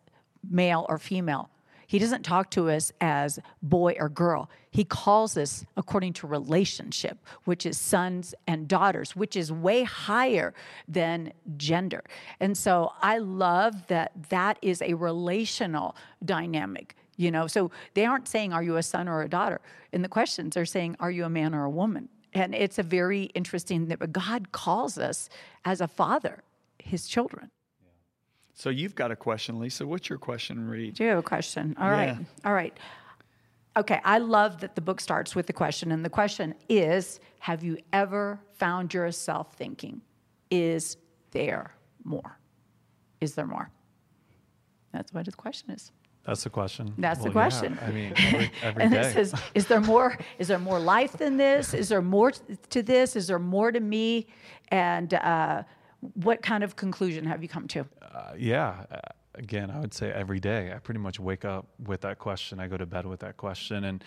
[0.50, 1.50] male or female.
[1.92, 4.50] He doesn't talk to us as boy or girl.
[4.70, 10.54] He calls us according to relationship, which is sons and daughters, which is way higher
[10.88, 12.06] than gender.
[12.40, 16.96] And so I love that that is a relational dynamic.
[17.18, 19.60] You know, so they aren't saying, Are you a son or a daughter?
[19.92, 22.08] In the questions, they're saying, Are you a man or a woman?
[22.32, 25.28] And it's a very interesting that God calls us
[25.66, 26.42] as a father,
[26.80, 27.52] his children.
[28.54, 29.86] So you've got a question, Lisa.
[29.88, 30.96] What's your question, Reed?
[30.96, 31.76] Do you have a question?
[31.80, 32.10] All right.
[32.10, 32.18] Yeah.
[32.46, 32.78] All right.
[33.78, 34.00] Okay.
[34.04, 35.92] I love that the book starts with the question.
[35.92, 40.02] And the question is Have you ever found yourself thinking,
[40.50, 40.98] is
[41.32, 42.38] there more?
[43.22, 43.70] Is there more?
[44.92, 45.92] That's what the question is.
[46.26, 46.94] that's the question.
[46.98, 47.80] That's the Well, yeah, question.
[47.82, 49.00] I mean, every, every and day.
[49.00, 50.18] it says, is there more?
[50.38, 51.74] Is there more life than this?
[51.74, 52.32] Is there more
[52.70, 53.16] to this?
[53.16, 54.28] Is there more to me?
[54.68, 55.64] And uh,
[56.16, 57.86] what kind of conclusion have you come to?
[58.02, 58.86] Uh, yeah.
[58.92, 58.98] Uh,
[59.36, 60.72] again, I would say every day.
[60.76, 62.60] I pretty much wake up with that question.
[62.60, 63.84] I go to bed with that question.
[63.84, 64.04] And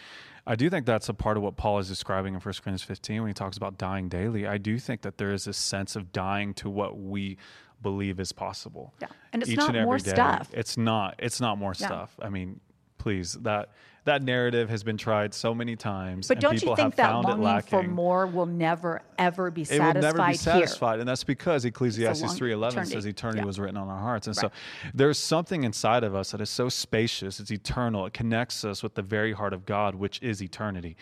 [0.46, 3.22] I do think that's a part of what Paul is describing in 1 Corinthians 15
[3.22, 4.46] when he talks about dying daily.
[4.46, 7.38] I do think that there is this sense of dying to what we
[7.82, 8.92] believe is possible.
[9.00, 9.08] Yeah.
[9.32, 10.10] And it's Each not every more day.
[10.10, 10.50] stuff.
[10.52, 11.14] It's not.
[11.18, 11.86] It's not more Yeah.
[11.86, 12.14] stuff.
[12.20, 12.60] I mean,
[12.98, 13.70] please, that
[14.04, 16.28] that narrative has been tried so many times.
[16.28, 19.96] But and don't people you think that longing for more will never, ever be satisfied?
[19.96, 20.36] it satisfied will never be here?
[20.36, 23.46] satisfied and that's because ecclesiastes 3.11 says eternity Yeah.
[23.46, 24.50] was written on our hearts and so
[24.92, 28.94] there's something inside of us that is so spacious it's eternal it connects us with
[28.94, 30.96] the very heart of god which is eternity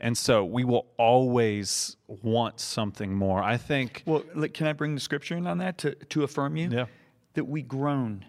[0.00, 5.00] and so we will always want something more i think Well, can I bring the
[5.00, 6.68] scripture in on that to, to affirm you?
[6.70, 6.86] Yeah.
[7.34, 8.24] That we groan.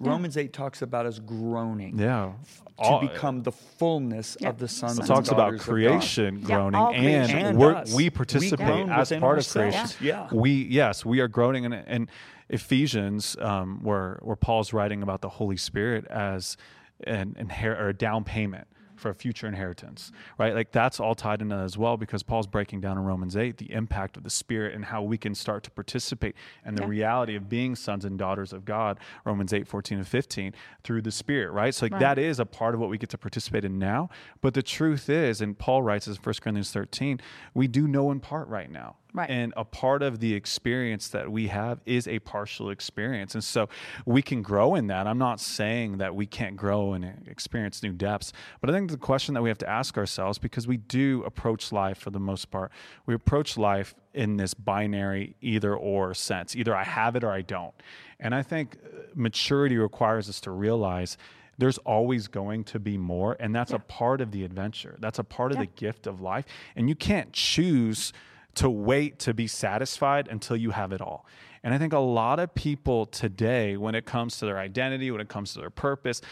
[0.00, 2.32] Romans 8 talks about us groaning yeah
[2.78, 4.48] to all- become the fullness Yeah.
[4.48, 4.90] of the Son.
[4.98, 5.72] It it talks about daughters of God.
[5.72, 7.38] creation groaning all and, creation.
[7.46, 9.96] And we're, we We participate groan as within part of ourselves.
[9.96, 10.28] creation Yeah.
[10.32, 12.08] we yes we are groaning and, and
[12.48, 16.56] ephesians um, where where paul's writing about the holy spirit as
[17.04, 18.66] an inher- or a down payment
[19.00, 22.46] for a future inheritance right like that's all tied into that as well because paul's
[22.46, 25.62] breaking down in romans 8 the impact of the spirit and how we can start
[25.64, 26.34] to participate
[26.64, 26.88] in the Yeah.
[26.88, 31.10] reality of being sons and daughters of god romans 8 14 and 15 through the
[31.10, 32.00] spirit right so like Right.
[32.00, 34.10] that is a part of what we get to participate in now
[34.40, 37.20] but the truth is and paul writes in 1 corinthians 13
[37.54, 39.28] we do know in part right now Right.
[39.28, 43.34] and a part of the experience that we have is a partial experience.
[43.34, 43.68] And so
[44.06, 45.06] we can grow in that.
[45.06, 48.96] I'm not saying that we can't grow and experience new depths, but I think the
[48.96, 52.50] question that we have to ask ourselves, because we do approach life for the most
[52.50, 52.70] part,
[53.06, 57.42] we approach life in this binary either or sense either I have it or I
[57.42, 57.74] don't.
[58.18, 61.16] And I think uh, maturity requires us to realize
[61.58, 65.24] there's always going to be more and that's a part of the adventure that's a
[65.24, 65.64] part of Yeah.
[65.64, 68.14] the gift of life and you can't choose
[68.56, 71.26] to wait to be satisfied until you have it all.
[71.62, 75.20] And i think a lot of people today when it comes to their identity when
[75.20, 76.22] it comes to their purpose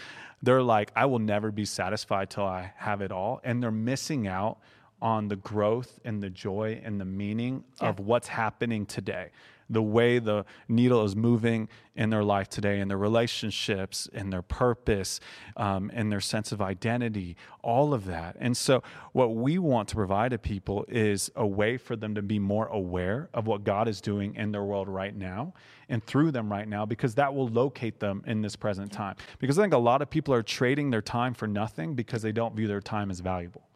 [0.42, 3.40] they're like i will never be satisfied till i have it all.
[3.44, 4.58] And they're missing out
[5.00, 9.30] on the growth and the joy and the meaning of what's happening today
[9.70, 14.42] the way the needle is moving in their life today, in their relationships, in their
[14.42, 15.20] purpose,
[15.56, 18.36] um, in their sense of identity, all of that.
[18.38, 22.22] And so, what we want to provide to people is a way for them to
[22.22, 25.54] be more aware of what God is doing in their world right now
[25.88, 29.16] and through them right now, because that will locate them in this present time.
[29.38, 32.32] Because I think a lot of people are trading their time for nothing because they
[32.32, 33.67] don't view their time as valuable.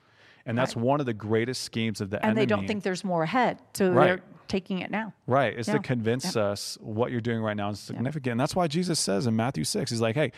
[0.47, 0.85] And that's Right.
[0.85, 2.41] one of the greatest schemes of the and enemy.
[2.43, 4.07] they don't think there's more ahead, so Right.
[4.07, 5.13] they're taking it now.
[5.27, 5.57] Right.
[5.59, 5.75] Is Yeah.
[5.75, 8.33] to convince us what you're doing right now is significant.
[8.33, 10.33] And that's why Jesus says in Matthew 6, he's like, hey,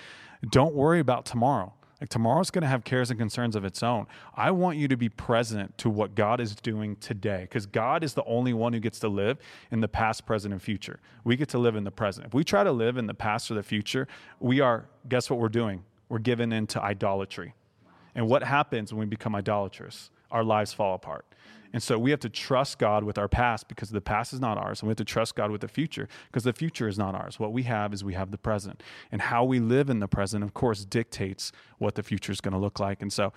[0.51, 1.73] don't worry about tomorrow.
[2.01, 4.07] Like tomorrow's going to have cares and concerns of its own.
[4.37, 8.13] I want you to be present to what God is doing today because God is
[8.13, 9.39] the only one who gets to live
[9.71, 11.01] in the past, present, and future.
[11.23, 12.27] We get to live in the present.
[12.27, 14.07] If we try to live in the past or the future,
[14.39, 15.83] we are, guess what we're doing?
[16.11, 17.55] We're given into idolatry.
[18.15, 20.11] And what happens when we become idolatrous?
[20.31, 21.25] Our lives fall apart.
[21.73, 24.57] And so we have to trust God with our past because the past is not
[24.59, 24.81] ours.
[24.81, 27.41] And we have to trust God with the future because the future is not ours.
[27.41, 28.81] What we have is we have the present.
[29.11, 32.53] And how we live in the present, of course, dictates what the future is going
[32.53, 33.03] to look like.
[33.03, 33.33] And so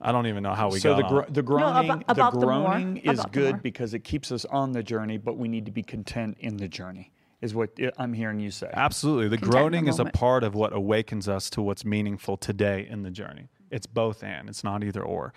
[0.00, 1.10] I don't even know how we so got the, on.
[1.12, 4.46] gro- the groaning, about- about the the groaning is About good because it keeps us
[4.46, 7.12] on the journey, but we need to be content in the journey.
[7.42, 8.70] Is what I- I'm hearing you say.
[8.72, 9.28] Absolutely.
[9.28, 12.38] The Content in the groaning is a part of what awakens us to what's meaningful
[12.38, 13.48] today in the journey.
[13.70, 15.32] It's both and, it's not either or.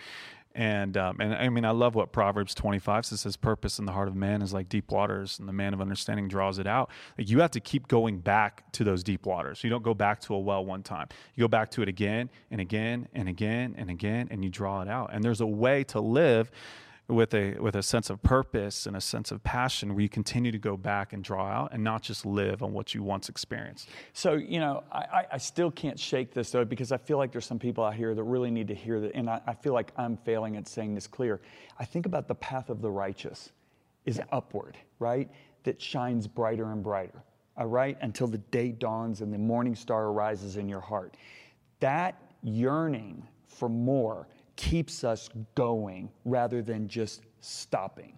[0.56, 3.38] And um, and I mean, I love what Proverbs 25 says.
[3.38, 6.28] Purpose in the heart of man is like deep waters, and the man of understanding
[6.28, 6.89] draws it out.
[7.18, 9.63] Like you have to keep going back to those deep waters.
[9.63, 11.08] You don't go back to a well one time.
[11.36, 14.82] You go back to it again and again and again and again, and you draw
[14.82, 15.12] it out.
[15.13, 16.50] And there's a way to live
[17.10, 20.52] with a with a sense of purpose and a sense of passion where you continue
[20.52, 23.89] to go back and draw out and not just live on what you once experienced.
[24.13, 27.45] So, you know, I, I- still can't shake this though, because I feel like there's
[27.45, 29.15] some people out here that really need to hear that.
[29.15, 31.41] And I, I feel like I'm failing at saying this clear.
[31.80, 33.50] I think about the path of the righteous
[34.06, 35.30] is upward, right?
[35.63, 37.24] That shines brighter and brighter,
[37.58, 37.98] all right?
[38.02, 41.17] Until the day dawns and the morning star arises in your heart.
[41.80, 44.28] That yearning for more
[44.60, 48.17] keeps us going rather than just stopping.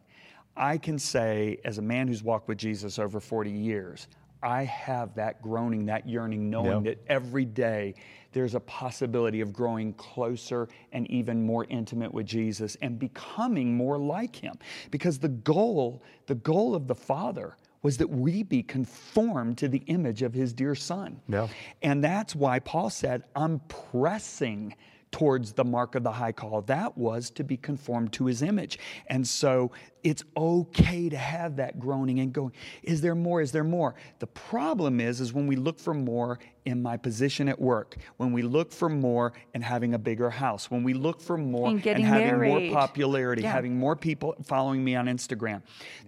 [0.58, 4.08] I can say, as a man who's walked with Jesus over 40 years,
[4.42, 6.94] I have that groaning, that yearning, knowing Yeah.
[6.94, 7.94] that every day
[8.32, 14.00] there's a possibility of growing closer and even more intimate with Jesus and becoming more
[14.00, 14.58] like him.
[14.90, 19.84] Because the goal, the goal of the Father was that we be conformed to the
[19.86, 21.22] image of his dear son.
[21.28, 21.48] Yeah.
[21.84, 24.74] And that's why Paul said, I'm pressing
[25.12, 26.62] towards the mark of the high call.
[26.62, 28.80] That was to be conformed to his image.
[29.08, 29.72] And so
[30.04, 32.52] it's okay to have that groaning and going,
[32.84, 33.42] is there more?
[33.42, 33.96] Is there more?
[34.20, 38.32] The problem is, is when we look for more in my position at work, when
[38.32, 41.86] we look for more in having a bigger house, when we look for more And
[41.86, 42.72] and, having married.
[42.72, 43.52] more popularity, Yeah.
[43.52, 45.62] having more people following me on Instagram,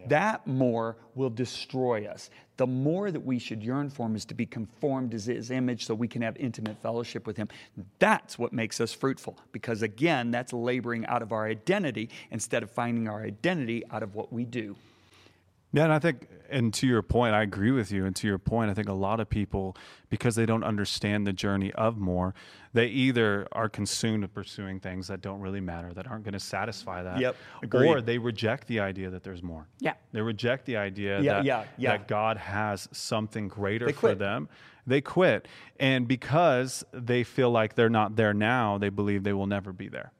[0.08, 2.30] that more will destroy us.
[2.58, 5.86] The more that we should yearn for him is to be conformed to his image
[5.86, 7.48] so we can have intimate fellowship with him.
[7.98, 12.70] That's what makes us fruitful because, again, that's laboring out of our identity instead of
[12.70, 14.76] finding our identity out of what we do.
[15.76, 18.06] Yeah, and I think, and to your point, I agree with you.
[18.06, 19.76] And to your point, I think a lot of people,
[20.08, 22.36] because they don't understand the journey of more,
[22.74, 26.40] they either are consumed with pursuing things that don't really matter, that aren't going to
[26.40, 27.36] satisfy that, Yep,
[27.74, 29.68] or they reject the idea that there's more.
[29.80, 29.94] Yeah.
[30.12, 31.98] They reject the idea Yeah, that, yeah, yeah.
[31.98, 34.20] that God has something greater They for quit.
[34.20, 34.50] them.
[34.86, 35.48] They quit.
[35.80, 39.88] And because they feel like they're not there now, they believe they will never be
[39.88, 40.12] there.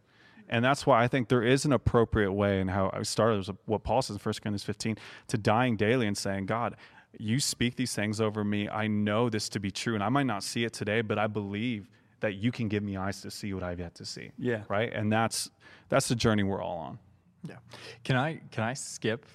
[0.50, 3.50] And that's why I think there is an appropriate way in how I started was
[3.66, 4.98] what Paul says in 1 Corinthians 15
[5.30, 6.76] to dying daily and saying, God,
[7.18, 8.68] you speak these things over me.
[8.70, 9.96] I know this to be true.
[9.96, 12.98] And I might not see it today, but I believe that you can give me
[12.98, 14.32] eyes to see what I've yet to see.
[14.38, 14.64] Yeah.
[14.70, 14.92] Right.
[14.94, 15.50] And that's
[15.90, 17.00] that's the journey we're all on.
[17.48, 17.56] Yeah.
[18.04, 19.26] Can I can I skip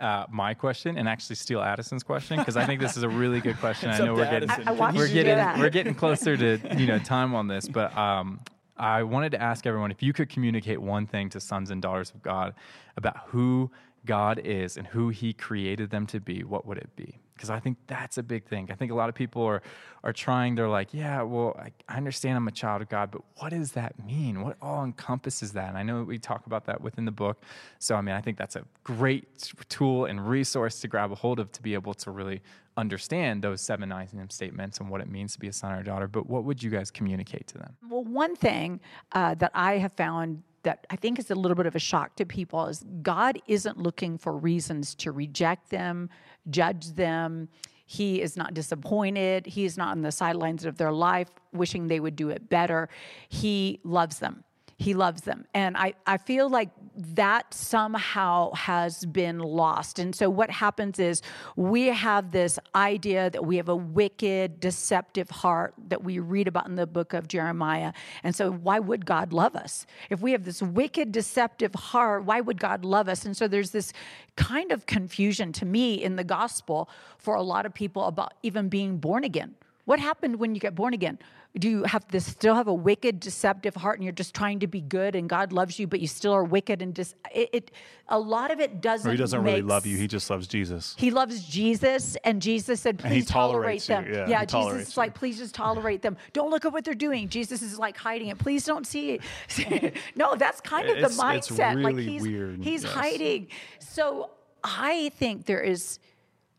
[0.00, 3.40] uh, my question and actually steal Addison's question because I think this is a really
[3.40, 3.90] good question.
[3.90, 6.36] I know we're to getting I- I we're you to do getting we're getting closer
[6.36, 8.40] to you know time on this, but um,
[8.78, 12.10] I wanted to ask everyone if you could communicate one thing to sons and daughters
[12.10, 12.54] of God
[12.96, 13.70] about who
[14.04, 17.18] God is and who He created them to be, what would it be?
[17.34, 18.68] Because I think that's a big thing.
[18.70, 19.62] I think a lot of people are
[20.04, 20.54] are trying.
[20.54, 23.72] They're like, yeah, well, I, I understand I'm a child of God, but what does
[23.72, 24.42] that mean?
[24.42, 25.68] What all encompasses that?
[25.68, 27.42] And I know we talk about that within the book.
[27.78, 29.24] So I mean, I think that's a great
[29.68, 32.40] tool and resource to grab a hold of to be able to really
[32.78, 35.82] understand those seven I am statements and what it means to be a son or
[35.82, 36.06] daughter.
[36.06, 37.76] But what would you guys communicate to them?
[37.88, 38.80] Well, one thing
[39.12, 42.16] uh, that I have found that I think is a little bit of a shock
[42.16, 46.08] to people is God isn't looking for reasons to reject them,
[46.50, 47.48] judge them.
[47.86, 49.46] He is not disappointed.
[49.46, 52.88] He is not on the sidelines of their life wishing they would do it better.
[53.28, 54.44] He loves them.
[54.78, 55.44] He loves them.
[55.54, 59.98] And I, I feel like that somehow has been lost.
[59.98, 61.20] And so what happens is
[61.56, 66.68] we have this idea that we have a wicked, deceptive heart that we read about
[66.68, 67.92] in the book of Jeremiah.
[68.22, 69.84] And so why would God love us?
[70.10, 73.24] If we have this wicked, deceptive heart, why would God love us?
[73.24, 73.92] And so there's this
[74.36, 78.68] kind of confusion to me in the gospel for a lot of people about even
[78.68, 79.56] being born again.
[79.88, 81.18] What happened when you get born again?
[81.56, 84.66] do you have to still have a wicked, deceptive heart, and you're just trying to
[84.66, 87.70] be good, and God loves you, but you still are wicked and just it, it,
[88.08, 89.08] A lot of it doesn't.
[89.08, 89.96] Or he doesn't really love you.
[89.96, 90.94] He just loves Jesus.
[90.98, 94.12] He loves Jesus, and Jesus said, "Please tolerate them." You.
[94.12, 96.18] Yeah, yeah Jesus is like, "Please just tolerate them.
[96.34, 98.38] Don't look at what they're doing." Jesus is like hiding it.
[98.38, 99.18] Please don't see
[99.56, 99.96] it.
[100.14, 101.76] no, that's kind of it's, the mindset.
[101.76, 102.62] Really like he's weird.
[102.62, 102.92] he's yes.
[102.92, 103.48] hiding.
[103.78, 104.30] So
[104.62, 105.98] I think there is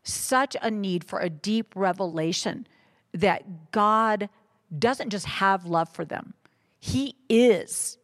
[0.02, 2.66] such a need for a deep revelation
[3.12, 4.28] that God
[4.76, 6.34] doesn't just have love for them,
[6.78, 7.98] He is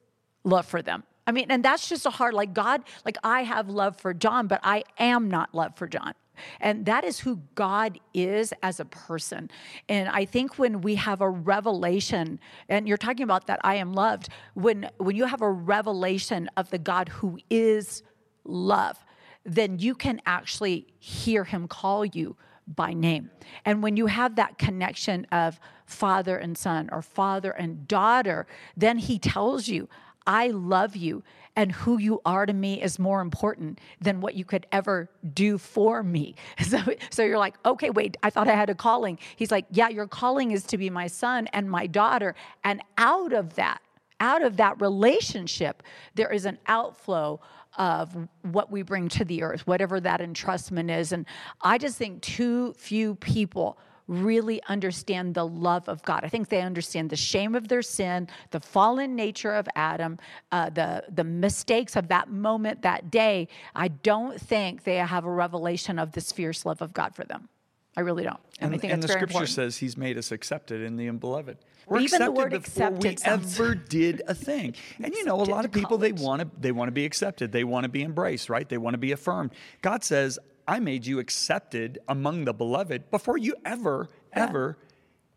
[0.44, 1.04] love for them.
[1.26, 4.46] I mean, and that's just a hard, like God, like I have love for John,
[4.46, 6.14] but I am not love for John.
[6.61, 9.50] And that is who God is as a person.
[9.88, 12.38] And I think when we have a revelation,
[12.68, 16.70] and you're talking about that I am loved, when when you have a revelation of
[16.70, 18.02] the God who is
[18.44, 19.04] love,
[19.44, 22.36] then you can actually hear him call you
[22.66, 23.30] by name.
[23.64, 28.46] And when you have that connection of father and son or father and daughter,
[28.76, 29.88] then he tells you,
[30.26, 31.22] I love you,
[31.54, 35.56] and who you are to me is more important than what you could ever do
[35.56, 36.34] for me.
[36.66, 36.78] So,
[37.10, 39.20] so you're like, okay, wait, I thought I had a calling.
[39.36, 42.34] He's like, yeah, your calling is to be my son and my daughter.
[42.64, 43.80] And out of that,
[44.18, 45.84] out of that relationship,
[46.16, 47.40] there is an outflow
[47.76, 51.12] of what we bring to the earth, whatever that entrustment is.
[51.12, 51.26] And
[51.60, 56.20] I just think too few people really understand the love of God.
[56.22, 60.18] I think they understand the shame of their sin, the fallen nature of Adam,
[60.52, 63.48] uh, the the mistakes of that moment, that day.
[63.74, 67.48] I don't think they have a revelation of this fierce love of God for them.
[67.97, 68.38] I really don't.
[68.61, 69.51] And, I think and the scripture important.
[69.51, 71.59] says He's made us accepted in the beloved.
[71.86, 74.74] We're Even the accepted word before we accepted sounds- ever did a thing.
[75.03, 77.53] And you know, a lot of people they want to they want to be accepted.
[77.53, 78.68] They want to be embraced, right?
[78.68, 79.53] They want to be affirmed.
[79.82, 80.38] God says,
[80.68, 84.76] "I made you accepted among the beloved before you ever ever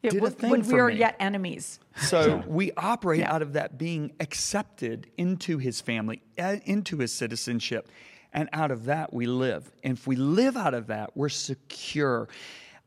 [0.01, 1.79] Yeah, did when, a thing when for we are me." yet enemies.
[1.97, 3.33] So we operate Yeah.
[3.33, 7.87] out of that being accepted into his family, uh, into his citizenship.
[8.33, 9.69] And out of that, we live.
[9.83, 12.29] And if we live out of that, we're secure.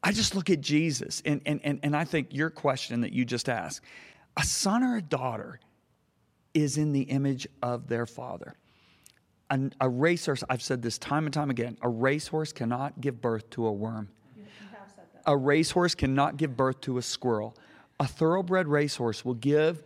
[0.03, 3.25] I just look at Jesus, and, and, and, and I think your question that you
[3.25, 3.83] just asked
[4.37, 5.61] a son or a daughter
[6.55, 8.57] is in the image of their father.
[9.51, 13.51] An, a racehorse, I've said this time and time again, a racehorse cannot give birth
[13.51, 14.09] to a worm.
[15.27, 17.55] A racehorse cannot give birth to a squirrel.
[18.01, 19.85] A thoroughbred racehorse will give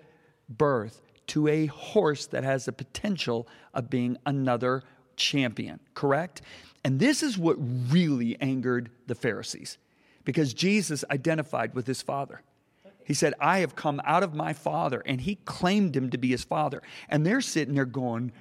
[0.49, 4.83] birth to a horse that has the potential of being another
[5.17, 6.43] champion, correct?
[6.85, 9.79] And this is what really angered the Pharisees
[10.25, 12.43] because Jesus identified with his father.
[13.05, 16.29] He said, I have come out of my father, and he claimed him to be
[16.29, 16.83] his father.
[17.09, 18.33] And they're sitting there going,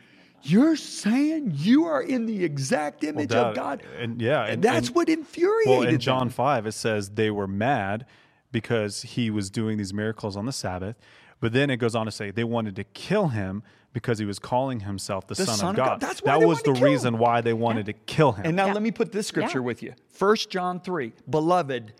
[0.41, 3.83] You're saying you are in the exact image that- of God?
[3.99, 5.79] and yeah, and- that's and- what infuriated them.
[5.79, 8.05] Well, in John 5, it says they were mad
[8.51, 10.95] because he was doing these miracles on the Sabbath.
[11.39, 13.61] But then it goes on to say they wanted to kill him
[13.95, 15.85] because he was calling himself the, The son, Son of of God.
[15.85, 16.01] God.
[16.01, 17.19] That's why that they was the kill reason him.
[17.21, 18.45] why they wanted to kill him.
[18.45, 18.73] And now Yeah.
[18.73, 19.65] let me put this scripture Yeah.
[19.65, 19.93] with you.
[20.19, 21.93] 1 John 3, beloved,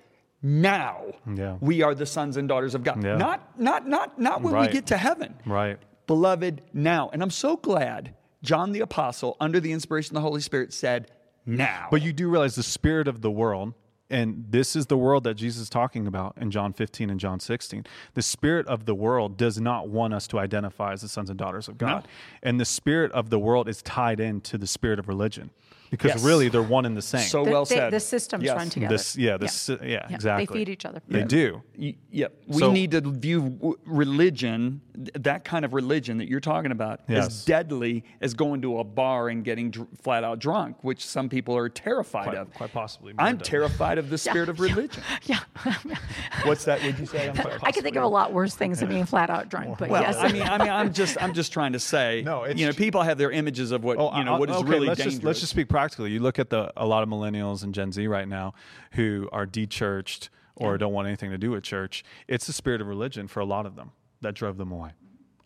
[0.43, 1.02] now
[1.34, 1.56] Yeah.
[1.62, 3.02] we are the sons and daughters of God.
[3.04, 3.16] Yeah.
[3.16, 5.36] Not not not not when we get to heaven.
[5.46, 5.80] right.
[6.06, 7.10] Beloved, now.
[7.14, 11.10] And I'm so glad John the apostle under the inspiration of the Holy Spirit said
[11.48, 11.88] now.
[11.89, 13.74] But you do realize the spirit of the world,
[14.10, 17.39] and this is the world that Jesus is talking about in John 15 and John
[17.39, 17.86] 16.
[18.14, 21.39] The spirit of the world does not want us to identify as the sons and
[21.39, 22.08] daughters of God.
[22.43, 25.49] And the spirit of the world is tied into the spirit of religion
[25.91, 26.24] because Yes.
[26.24, 27.22] really they're one and the same.
[27.28, 27.93] so The- well they- said.
[27.93, 28.56] the systems Yes.
[28.58, 28.93] run together.
[28.93, 30.45] this, yeah, this, yeah, Yeah, exactly.
[30.45, 31.01] They feed each other.
[31.08, 31.62] They do.
[31.78, 32.34] Y- Yep.
[32.47, 34.82] We So- need to view religion,
[35.14, 37.28] that kind of religion that you're talking about, Yes.
[37.28, 41.30] as deadly as going to a bar and getting dr- flat out drunk, which some
[41.30, 42.53] people are terrified Quite- of.
[42.53, 43.49] quite possibly I'm deadly.
[43.96, 45.04] Terrified of the spirit of religion.
[45.26, 45.39] Yeah.
[46.43, 46.84] What's that?
[46.84, 47.30] Would you say?
[47.30, 49.78] I'm can think of a lot worse things than being flat out drunk.
[49.80, 50.18] But Well, yes.
[50.18, 52.74] I mean, I mean, I'm just, I'm just trying to say, No, it's you know,
[52.74, 55.00] people have their images of what, oh, you know, uh, what is okay, really let's
[55.00, 55.16] dangerous.
[55.16, 56.12] Just, let's just speak practically.
[56.12, 58.54] You look at the a lot of millennials and Gen Z right now
[58.91, 62.04] who are de-churched or don't want anything to do with church.
[62.28, 63.91] It's the spirit of religion for a lot of them
[64.22, 64.91] that drove them away.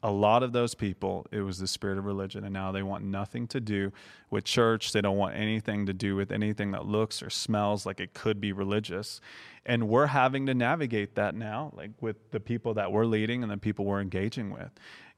[0.02, 3.04] A lot of those people, it was the spirit of religion, and now they want
[3.04, 3.92] nothing to do
[4.30, 4.94] with church.
[4.94, 8.40] They don't want anything to do with anything that looks or smells like it could
[8.40, 9.20] be religious.
[9.66, 13.52] And we're having to navigate that now, like with the people that we're leading and
[13.52, 14.72] the people we're engaging with.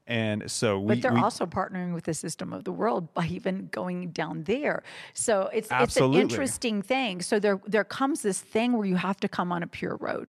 [0.06, 3.26] And so we, but they're we also partnering with the system of the world by
[3.26, 4.82] even going down there.
[5.14, 6.18] So it's Absolutely.
[6.18, 7.22] it's an interesting thing.
[7.22, 10.26] So there there comes this thing where you have to come on a pure road,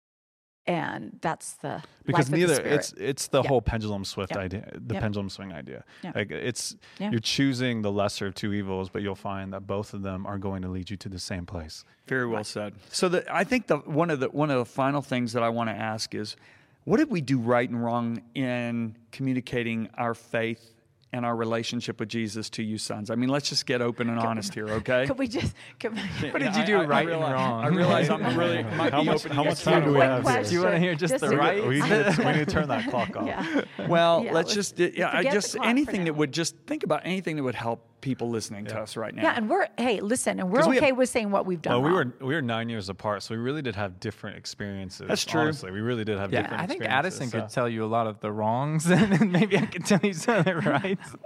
[0.67, 3.49] and that's the because life of the neither it's it's the Yeah.
[3.49, 4.41] whole pendulum swift Yep.
[4.41, 5.03] idea the Yep.
[5.03, 6.13] pendulum swing idea Yeah.
[6.15, 7.11] like it's Yeah.
[7.11, 10.39] you're choosing the lesser of two evils but you'll find that both of them are
[10.39, 12.75] going to lead you to the same place Very well said.
[12.91, 15.49] So the, I think the one of the one of the final things that I
[15.49, 16.37] want to ask is,
[16.85, 20.73] what did we do right and wrong in communicating our faith
[21.17, 23.11] and our relationship with Jesus to you sons?
[23.11, 25.07] I mean, let's just get open and honest here, okay?
[25.07, 25.55] Could we just?
[25.81, 26.01] Could we,
[26.31, 27.65] What did you do I- I right and realize- wrong?
[27.65, 30.45] I realize I'm really might How be much- how much time do we have question.
[30.51, 31.67] Do you wanna hear just the right?
[31.67, 33.63] we need, to, we need to turn that clock off Yeah.
[33.89, 37.37] Well, Yeah, let's let's just yeah, I just anything that would just think about anything
[37.37, 39.23] that would help people listening to us right now.
[39.25, 41.61] Yeah, and we're hey, listen, and we're 'Cause we have- okay with saying what we've
[41.61, 41.73] done.
[41.73, 42.13] well, we wrong.
[42.21, 45.09] were we were nine years apart, so we really did have different experiences.
[45.09, 45.41] That's true.
[45.41, 46.63] Honestly, we really did have Yeah, different.
[46.63, 49.59] I think experiences, Addison could tell you a lot of the wrongs, and then maybe
[49.59, 51.17] I could tell you some of the rights.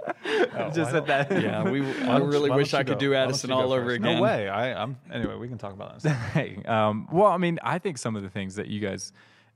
[0.75, 1.31] Just why at that.
[1.43, 1.85] yeah, we.
[2.01, 2.99] I really wish I could go?
[3.09, 3.95] do Addison all over first?
[3.97, 4.15] again.
[4.15, 4.49] No way.
[4.49, 5.35] I, I'm anyway.
[5.35, 6.09] We can talk about that.
[6.33, 9.13] hey, um, well, I mean, I think some of the things that you guys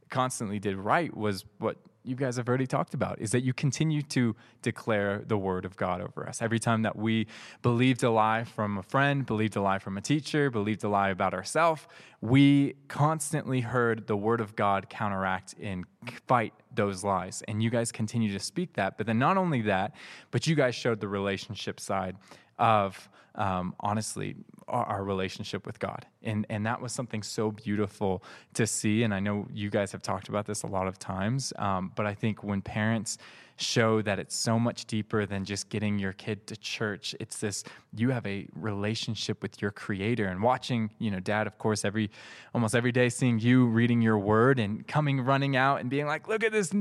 [0.10, 1.78] constantly did right was what
[2.08, 5.76] you guys have already talked about is that you continue to declare the word of
[5.76, 6.42] God over us.
[6.42, 7.28] Every time that we
[7.62, 11.10] believed a lie from a friend, believed a lie from a teacher, believed a lie
[11.10, 11.88] about ourselves,
[12.22, 15.86] we constantly heard the word of God counteract and
[16.28, 17.44] fight those lies.
[17.48, 18.98] And you guys continue to speak that.
[18.98, 19.94] But then not only that,
[20.32, 22.16] but you guys showed the relationship side
[22.58, 24.36] of um, honestly
[24.68, 28.24] our, our relationship with God, and and that was something so beautiful
[28.54, 29.04] to see.
[29.04, 32.06] And I know you guys have talked about this a lot of times, um, but
[32.06, 33.18] I think when parents
[33.58, 37.64] show that it's so much deeper than just getting your kid to church, it's this
[37.98, 42.12] you have a relationship with your Creator, and watching you know Dad, of course, every
[42.54, 46.28] almost every day seeing you reading your Word and coming running out and being like,
[46.28, 46.74] look at this,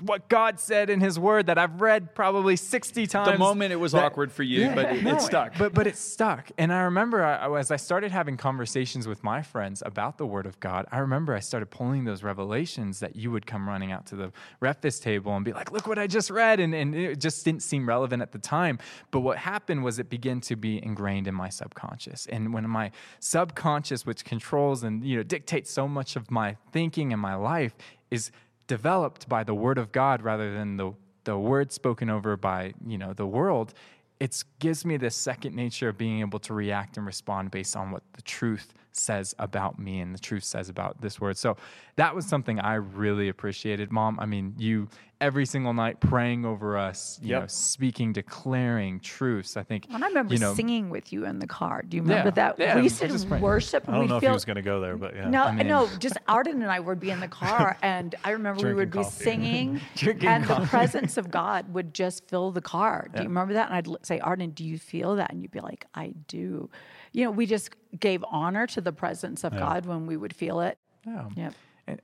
[0.00, 3.30] what God said in His Word that I've read probably sixty times.
[3.32, 5.56] The moment it was that- awkward for you, but it, no, it stuck.
[5.56, 6.50] But but it stuck.
[6.58, 10.26] And I remember I, I- as I started having conversations with my friends about the
[10.26, 13.92] Word of God, I remember I started pulling those revelations that you would come running
[13.92, 16.94] out to the breakfast table and be like, "Look what I just read," and and
[16.94, 18.78] it just didn't seem relevant at the time.
[19.10, 22.90] But what happened was it began to be ingrained in my subconscious, and when my
[23.20, 27.74] subconscious, which controls and you know dictates so much of my thinking and my life,
[28.10, 28.30] is
[28.66, 30.92] developed by the Word of God rather than the
[31.24, 33.74] the word spoken over by you know the world
[34.20, 37.90] it gives me this second nature of being able to react and respond based on
[37.90, 41.36] what the truth says about me and the truth says about this word.
[41.36, 41.56] So
[41.96, 44.18] that was something I really appreciated, Mom.
[44.20, 44.88] I mean, you
[45.20, 47.40] every single night praying over us, you Yep.
[47.40, 49.56] know, speaking, declaring truths.
[49.56, 49.86] I think.
[49.92, 51.82] And I remember you know, singing with you in the car.
[51.82, 52.58] Do you remember Yeah, that?
[52.60, 53.42] yeah, we used just to praying.
[53.42, 53.88] worship.
[53.88, 55.28] I don't we'd know if he was going to go there, but yeah.
[55.28, 58.30] No, I mean- no, just Arden and I would be in the car, and I
[58.30, 59.24] remember we would Drinking be coffee.
[59.24, 60.62] singing, Drinking and coffee.
[60.62, 63.08] the presence of God would just fill the car.
[63.12, 63.70] Do you remember that?
[63.70, 65.32] And I'd say, Arden, do you feel that?
[65.32, 66.70] And you'd be like, I do.
[67.12, 70.60] You know, we just gave honor to the presence of God when we would feel
[70.60, 70.78] it.
[71.06, 71.28] Yeah.
[71.36, 71.54] Yep.
[71.86, 72.00] And-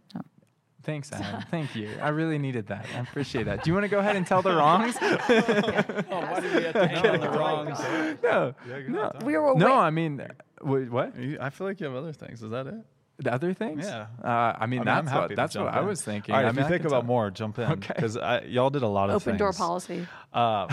[0.82, 1.42] Thanks, Adam.
[1.50, 1.88] Thank you.
[2.02, 2.84] I really needed that.
[2.94, 3.64] I appreciate that.
[3.64, 4.96] Do you want to go ahead and tell the wrongs?
[5.00, 5.16] oh,
[6.08, 7.78] why did we have to end on the wrongs?
[8.22, 8.54] no.
[8.88, 9.12] No.
[9.24, 10.20] We were No, I mean,
[10.62, 11.14] wait, what?
[11.40, 12.42] I feel like you have other things.
[12.42, 12.74] Is that it?
[13.18, 13.86] The other things?
[13.86, 14.06] Yeah.
[14.22, 14.26] Uh,
[14.58, 16.34] I mean, I mean, that's I'm what that's what jump I was thinking.
[16.34, 17.70] All right, I if mean, you think can about tell- more, jump in.
[17.70, 17.92] Okay.
[17.94, 20.06] Because I y'all did a lot of open door policy.
[20.32, 20.66] Uh,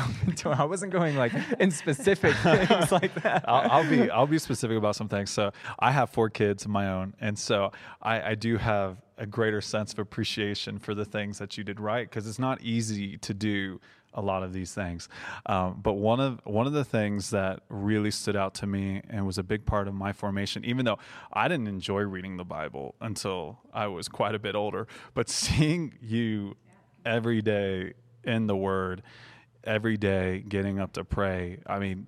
[0.45, 3.45] I wasn't going like in specific things like that.
[3.47, 5.29] I'll, I'll be I'll be specific about some things.
[5.29, 7.71] So I have four kids of my own, and so
[8.01, 11.79] I, I do have a greater sense of appreciation for the things that you did
[11.79, 13.79] right because it's not easy to do
[14.13, 15.09] a lot of these things.
[15.45, 19.25] Um, but one of one of the things that really stood out to me and
[19.25, 20.99] was a big part of my formation, even though
[21.31, 25.93] I didn't enjoy reading the Bible until I was quite a bit older, but seeing
[26.01, 26.55] you
[27.05, 27.93] every day
[28.23, 29.01] in the Word,
[29.63, 32.07] every day getting up to pray, I mean,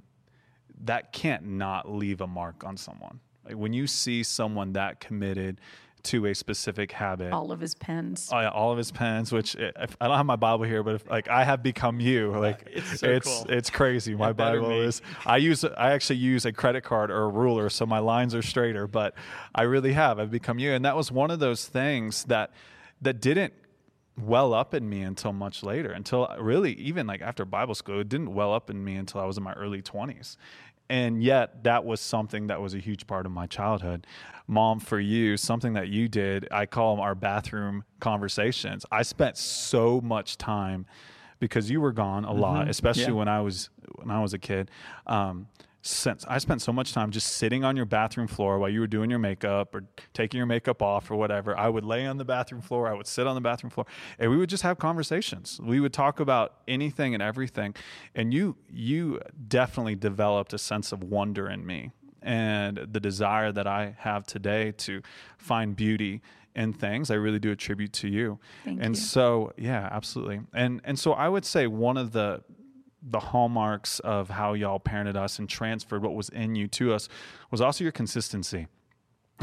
[0.83, 3.19] that can't not leave a mark on someone.
[3.45, 5.59] Like when you see someone that committed
[6.03, 8.29] to a specific habit, All of his pens.
[8.31, 10.83] Oh, yeah, all of his pens, which i- if, I don't have my Bible here,
[10.83, 13.45] but if, like I have become you, like It's so it's cool.
[13.51, 14.13] it's crazy.
[14.13, 14.85] My better Bible me.
[14.85, 15.01] is.
[15.25, 18.41] I use I actually use a credit card or a ruler, so my lines are
[18.41, 18.85] straighter.
[18.85, 19.13] But
[19.55, 20.19] I really have.
[20.19, 22.51] I've become you, and that was one of those things that
[23.01, 23.53] that didn't
[24.21, 25.91] well up in me until much later.
[25.91, 29.25] Until really, even like after Bible school, it didn't well up in me until I
[29.25, 30.37] was in my early twenties.
[30.89, 34.05] And yet, that was something that was a huge part of my childhood.
[34.47, 38.85] Mom, for you, something that you did, I call them our bathroom conversations.
[38.91, 40.85] I spent so much time
[41.39, 43.11] because you were gone a lot, especially Yeah.
[43.11, 44.69] when I was when I was a kid.
[45.07, 45.47] Um,
[45.85, 48.87] since I spent so much time just sitting on your bathroom floor while you were
[48.87, 51.57] doing your makeup or taking your makeup off or whatever.
[51.57, 53.85] I would lay on the bathroom floor, I would sit on the bathroom floor,
[54.17, 55.59] and we would just have conversations.
[55.61, 57.75] We would talk about anything and everything.
[58.15, 59.19] And you you
[59.49, 64.71] definitely developed a sense of wonder in me and the desire that I have today
[64.71, 65.01] to
[65.37, 66.21] find beauty
[66.55, 68.39] in things I really do attribute to you.
[68.63, 69.01] Thank and you.
[69.01, 70.39] so yeah, absolutely.
[70.53, 72.41] And and so I would say one of the
[73.05, 77.09] the hallmarks of how y'all parented us and transferred what was in you to us
[77.51, 78.67] was also your consistency.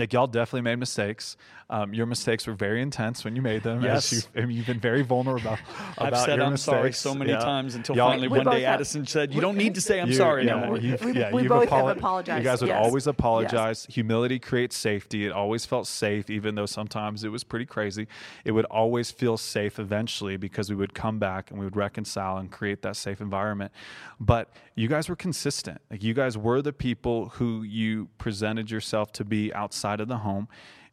[0.01, 1.37] Like y'all definitely made mistakes.
[1.69, 3.81] Um, your mistakes were very intense when you made them.
[3.85, 4.13] Yes.
[4.13, 5.59] as you, and you've been very vulnerable about,
[5.99, 6.99] I've said your I'm sorry mistakes.
[6.99, 7.39] so many Yeah.
[7.39, 8.75] times until Y'all- finally one day have.
[8.75, 11.33] Addison said, "You don't need to say I'm you- sorry yeah, anymore." you've- We- yeah,
[11.33, 12.85] we you've both have apologized, You guys would yes.
[12.85, 13.13] always Yes.
[13.13, 13.87] apologize.
[13.89, 15.27] Humility creates safety.
[15.27, 18.09] It always felt safe, even though sometimes it was pretty crazy.
[18.45, 22.37] It would always feel safe eventually because we would come back and we would reconcile
[22.39, 23.71] and create that safe environment.
[24.19, 25.81] But you guys were consistent.
[25.91, 30.19] Like you guys were the people who you presented yourself to be outside of the
[30.19, 30.47] home,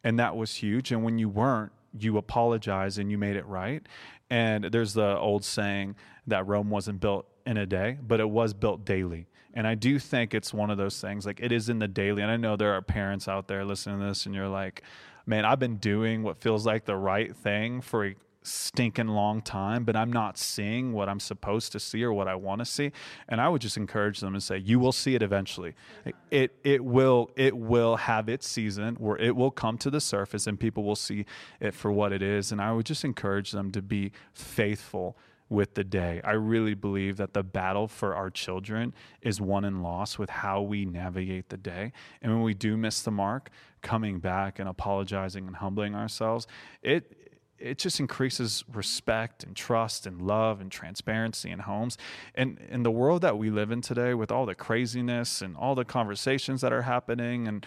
[0.03, 0.91] and that was huge.
[0.91, 3.85] And when you weren't, you apologized and you made it right.
[4.29, 5.95] And there's the old saying
[6.25, 9.27] that Rome wasn't built in a day, but it was built daily.
[9.53, 12.21] And I do think it's one of those things, like it is in the daily.
[12.21, 14.83] And I know there are parents out there listening to this, and you're like,
[15.25, 18.13] man, I've been doing what feels like the right thing for
[18.47, 22.35] stinking long time, but I'm not seeing what I'm supposed to see or what I
[22.35, 22.91] want to see.
[23.27, 25.75] And I would just encourage them and say, you will see it eventually.
[26.31, 30.47] It it will it will have its season where it will come to the surface
[30.47, 31.25] and people will see
[31.59, 32.51] it for what it is.
[32.51, 35.17] And I would just encourage them to be faithful
[35.49, 36.21] with the day.
[36.23, 40.61] I really believe that the battle for our children is won and lost with how
[40.61, 41.93] we navigate the day.
[42.21, 43.49] And when we do miss the mark,
[43.81, 46.47] coming back and apologizing and humbling ourselves,
[46.81, 47.26] it
[47.59, 51.97] it just increases respect and trust and love and transparency in homes.
[52.35, 55.75] And in the world that we live in today with all the craziness and all
[55.75, 57.65] the conversations that are happening and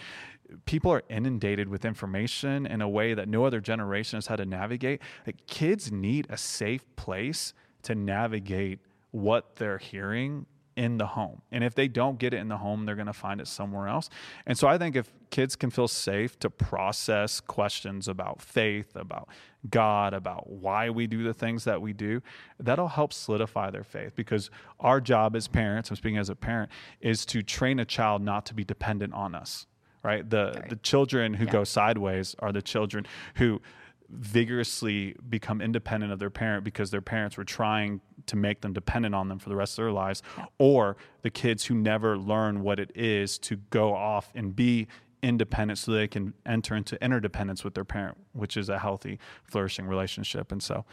[0.65, 4.45] people are inundated with information in a way that no other generation has had to
[4.45, 5.01] navigate.
[5.25, 8.79] Like kids need a safe place to navigate
[9.11, 11.41] what they're hearing in the home.
[11.51, 13.87] And if they don't get it in the home, they're going to find it somewhere
[13.87, 14.09] else.
[14.45, 19.27] And so I think if kids can feel safe to process questions about faith, about
[19.69, 22.21] God, about why we do the things that we do,
[22.59, 24.49] that'll help solidify their faith because
[24.79, 28.45] our job as parents, I'm speaking as a parent, is to train a child not
[28.47, 29.67] to be dependent on us.
[30.03, 30.27] Right?
[30.27, 33.05] The the children who go sideways are the children
[33.35, 33.61] who
[34.09, 39.15] vigorously become independent of their parent because their parents were trying to make them dependent
[39.15, 40.21] on them for the rest of their lives,
[40.57, 44.87] or the kids who never learn what it is to go off and be
[45.23, 49.87] independent so they can enter into interdependence with their parent, which is a healthy, flourishing
[49.87, 50.51] relationship.
[50.51, 50.85] And so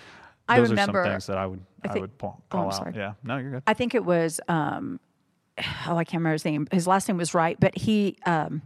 [0.49, 2.74] I those remember- are some things that I would I, I would pa- oh, out.
[2.74, 2.93] sorry.
[2.97, 3.14] Yeah.
[3.22, 3.62] No, you're good.
[3.66, 5.01] I think it was um,
[5.87, 6.66] oh I can't remember his name.
[6.70, 8.62] His last name was Wright, but he um,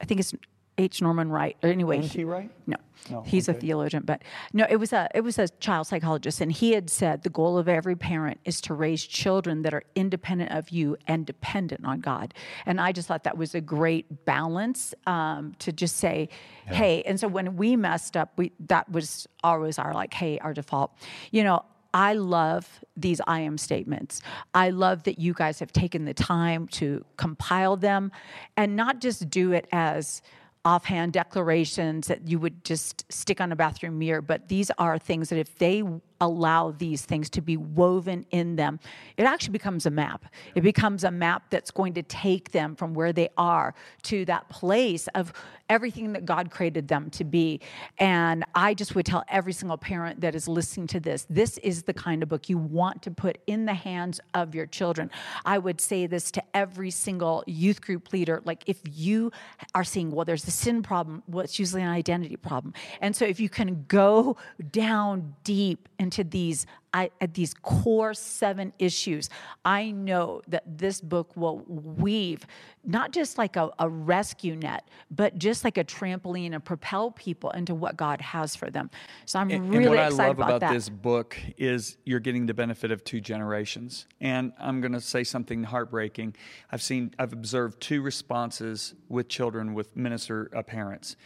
[0.00, 0.34] I think it's
[0.78, 1.02] H.
[1.02, 1.56] Norman Wright.
[1.62, 2.50] Or anyway, Isn't he right?
[2.66, 2.76] No,
[3.10, 4.22] No, he's a theologian, but
[4.52, 7.58] no, it was a it was a child psychologist, and he had said the goal
[7.58, 12.00] of every parent is to raise children that are independent of you and dependent on
[12.00, 12.32] God.
[12.64, 16.28] And I just thought that was a great balance um, to just say,
[16.66, 17.02] hey.
[17.02, 20.92] And so when we messed up, we that was always our like, hey, our default.
[21.32, 21.64] You know,
[21.94, 24.20] I love these I am statements.
[24.54, 28.12] I love that you guys have taken the time to compile them
[28.56, 30.22] and not just do it as
[30.68, 35.30] offhand declarations that you would just stick on a bathroom mirror, but these are things
[35.30, 35.82] that if they
[36.20, 38.80] allow these things to be woven in them,
[39.16, 40.26] it actually becomes a map.
[40.54, 44.48] It becomes a map that's going to take them from where they are to that
[44.48, 45.32] place of
[45.68, 47.60] everything that God created them to be.
[47.98, 51.82] And I just would tell every single parent that is listening to this this is
[51.82, 55.10] the kind of book you want to put in the hands of your children.
[55.44, 59.30] I would say this to every single youth group leader like, if you
[59.74, 62.72] are seeing, well, there's a sin problem, well, it's usually an identity problem.
[63.00, 64.36] And so if you can go
[64.70, 69.28] down deep into these I, at these core seven issues,
[69.62, 72.46] I know that this book will weave
[72.82, 77.50] not just like a, a rescue net, but just like a trampoline and propel people
[77.50, 78.88] into what God has for them.
[79.26, 82.20] So I'm And, really and what excited I love about, about this book is you're
[82.20, 84.06] getting the benefit of two generations.
[84.22, 86.36] And I'm going to say something heartbreaking.
[86.72, 91.16] I've seen, I've observed two responses with children with minister uh, parents.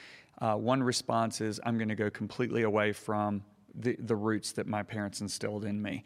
[0.40, 3.44] Uh, one response is, I'm going to go completely away from
[3.74, 6.04] the, the roots that my parents instilled in me.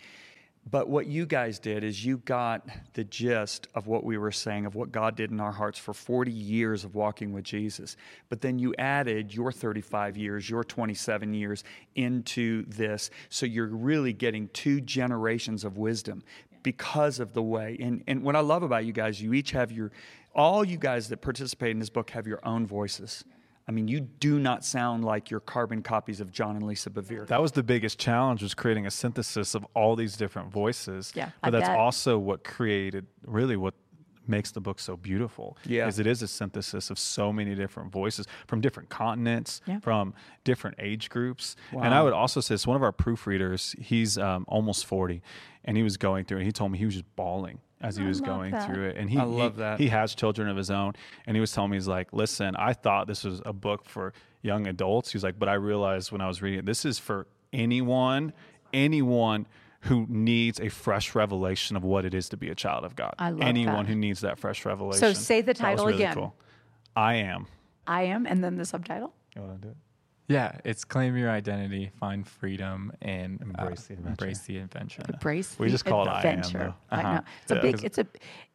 [0.69, 4.67] But what you guys did is you got the gist of what we were saying,
[4.67, 7.97] of what God did in our hearts for 40 years of walking with Jesus.
[8.29, 11.63] But then you added your 35 years, your 27 years
[11.95, 13.11] into this.
[13.29, 16.25] So you're really getting two generations of wisdom
[16.65, 17.77] because of the way.
[17.81, 19.93] And, and what I love about you guys, you each have your,
[20.35, 23.23] all you guys that participate in this book have your own voices.
[23.69, 27.27] I mean, you do not sound like your carbon copies of John and Lisa Bevere.
[27.27, 31.13] That was the biggest challenge was creating a synthesis of all these different voices.
[31.17, 31.79] Yeah, But I that's bet.
[31.79, 33.75] also what created really what
[34.29, 35.57] makes the book so beautiful.
[35.65, 35.87] Yeah.
[35.89, 39.81] Is it is a synthesis of so many different voices from different continents, Yeah.
[39.81, 40.15] from
[40.45, 41.57] different age groups.
[41.73, 41.83] wow.
[41.83, 45.23] And I would also say it's one of our proofreaders, he's um, almost 40,
[45.65, 48.05] and he was going through and he told me he was just bawling as he
[48.05, 48.67] I was going that.
[48.67, 48.97] through it.
[48.97, 49.79] And he I love he, that.
[49.81, 50.95] he has children of his own
[51.27, 54.15] and he was telling me he's like listen i thought this was a book for
[54.41, 57.27] young adults he's like but i realized when i was reading it this is for
[57.53, 58.33] anyone
[58.73, 59.47] anyone
[59.87, 63.15] who needs a fresh revelation of what it is to be a child of god
[63.19, 63.87] I love anyone that.
[63.87, 66.15] who needs that fresh revelation So say the That was title really again.
[66.15, 66.35] cool.
[66.95, 67.47] i am
[67.87, 69.15] I am, and then the subtitle.
[69.35, 69.77] you want to do it
[70.29, 74.09] Yeah, it's claim your identity, find freedom, and uh, Embrace the adventure.
[74.25, 75.03] Embrace the adventure.
[75.09, 76.59] Embrace We the just call it I Am, adventure.
[76.59, 76.75] though.
[76.97, 77.15] I Uh-huh.
[77.15, 77.61] know it's a Yeah.
[77.63, 77.75] big.
[77.77, 78.07] 'Cause- It's a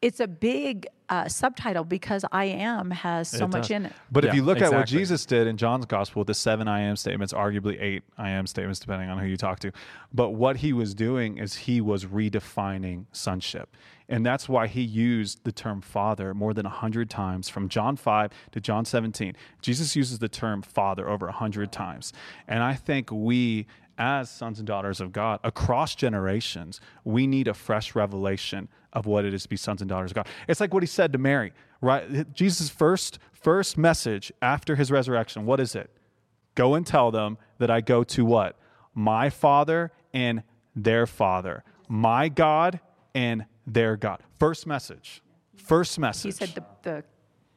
[0.02, 3.72] it's a big uh, subtitle because I am has so It much does.
[3.72, 3.94] in it.
[4.12, 4.88] But if you look at what.
[4.88, 8.80] Jesus did in John's gospel, the seven I am statements, arguably eight I am statements,
[8.80, 9.72] depending on who you talk to.
[10.14, 13.76] But what he was doing is he was redefining sonship.
[14.08, 18.32] And that's why he used the term father more than 100 times from John 5
[18.52, 19.36] to John 17.
[19.62, 22.12] Jesus uses the term father over 100 times.
[22.48, 23.68] And I think we,
[23.98, 29.26] as sons and daughters of God, across generations, we need a fresh revelation of what
[29.26, 30.28] it is to be sons and daughters of God.
[30.48, 32.34] It's like what he said to Mary, right?
[32.34, 35.90] Jesus' first first message after his resurrection, what is it?
[36.56, 38.58] Go and tell them that I go to what?
[38.94, 40.44] My Father and
[40.76, 41.64] their Father.
[41.88, 42.80] My God
[43.16, 44.22] and their God.
[44.40, 45.22] First message.
[45.56, 46.38] First message.
[46.38, 47.04] He said the the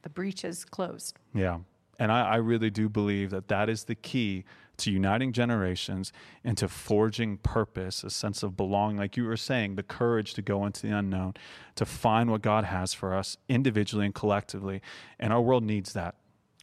[0.02, 1.18] the breach is closed.
[1.34, 1.58] Yeah.
[1.98, 4.44] And I, I really do believe that that is the key
[4.78, 6.12] to uniting generations
[6.42, 8.96] and to forging purpose, a sense of belonging.
[8.96, 11.34] Like you were saying, the courage to go into the unknown,
[11.76, 14.82] to find what God has for us individually and collectively.
[15.18, 16.16] And our world needs that.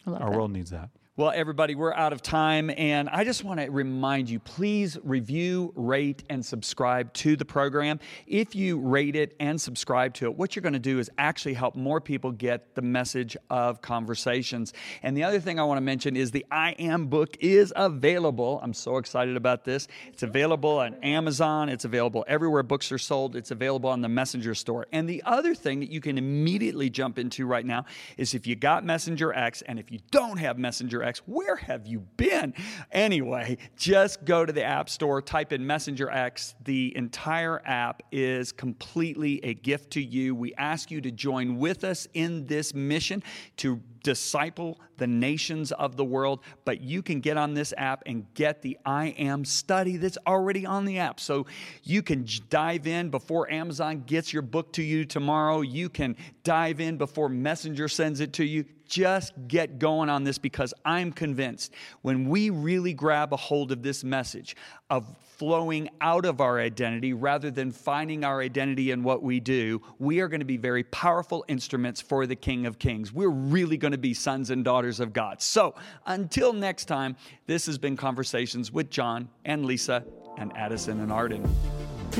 [0.06, 0.32] Our that.
[0.32, 0.90] world needs that.
[1.18, 5.74] Well, everybody, we're out of time, and I just want to remind you please review,
[5.76, 8.00] rate, and subscribe to the program.
[8.28, 11.56] If you rate it and subscribe to it, what you're going to do is actually
[11.56, 14.72] help more people get the message of conversations.
[15.04, 18.62] And the other thing I want to mention is the I Am book is available.
[18.64, 19.90] I'm so excited about this.
[20.14, 24.56] It's available on Amazon, it's available everywhere books are sold, it's available on the Messenger
[24.56, 24.88] store.
[24.94, 27.84] And the other thing that you can immediately jump into right now
[28.16, 31.88] is if you got Messenger X, and if you don't have Messenger X, where have
[31.88, 32.54] you been?
[32.92, 36.56] Anyway, just go to the App Store, type in Messenger X.
[36.64, 40.36] The entire app is completely a gift to you.
[40.36, 43.24] We ask you to join with us in this mission
[43.58, 48.32] to disciple the nations of the world, but you can get on this app and
[48.34, 51.20] get the I Am study that's already on the app.
[51.20, 51.48] So
[51.84, 55.62] you can dive in before Amazon gets your book to you tomorrow.
[55.62, 58.66] You can dive in before Messenger sends it to you.
[58.86, 63.82] Just get going on this because I'm convinced when we really grab a hold of
[63.82, 64.56] this message
[64.90, 65.08] of
[65.42, 70.20] flowing out of our identity rather than finding our identity in what we do, we
[70.20, 73.12] are going to be very powerful instruments for the King of Kings.
[73.12, 75.42] We're really going to be sons and daughters of God.
[75.42, 75.74] So
[76.06, 77.16] until next time,
[77.48, 80.06] this has been Conversations with John and Lisa
[80.38, 81.44] and Addison and Arden.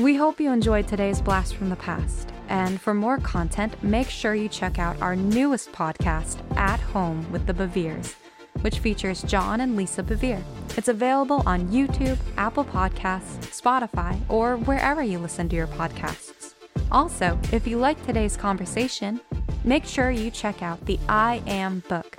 [0.00, 2.32] We hope you enjoyed today's blast from the past.
[2.48, 7.46] And for more content, make sure you check out our newest podcast, At Home with
[7.46, 8.16] the Beveres,
[8.62, 10.42] which features John and Lisa Bevere.
[10.76, 16.54] It's available on YouTube, Apple Podcasts, Spotify, or wherever you listen to your podcasts.
[16.90, 19.20] Also, if you liked today's conversation,
[19.64, 22.16] make sure you check out the I Am book,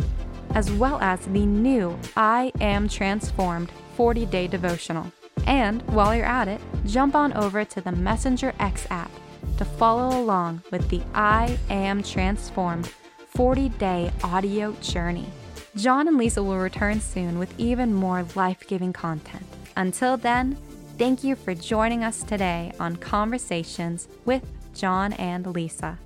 [0.53, 5.11] as well as the new I Am Transformed 40 day devotional.
[5.45, 9.11] And while you're at it, jump on over to the Messenger X app
[9.57, 12.87] to follow along with the I Am Transformed
[13.27, 15.27] 40 day audio journey.
[15.75, 19.45] John and Lisa will return soon with even more life giving content.
[19.75, 20.55] Until then,
[20.99, 24.45] thank you for joining us today on Conversations with
[24.75, 25.97] John and Lisa.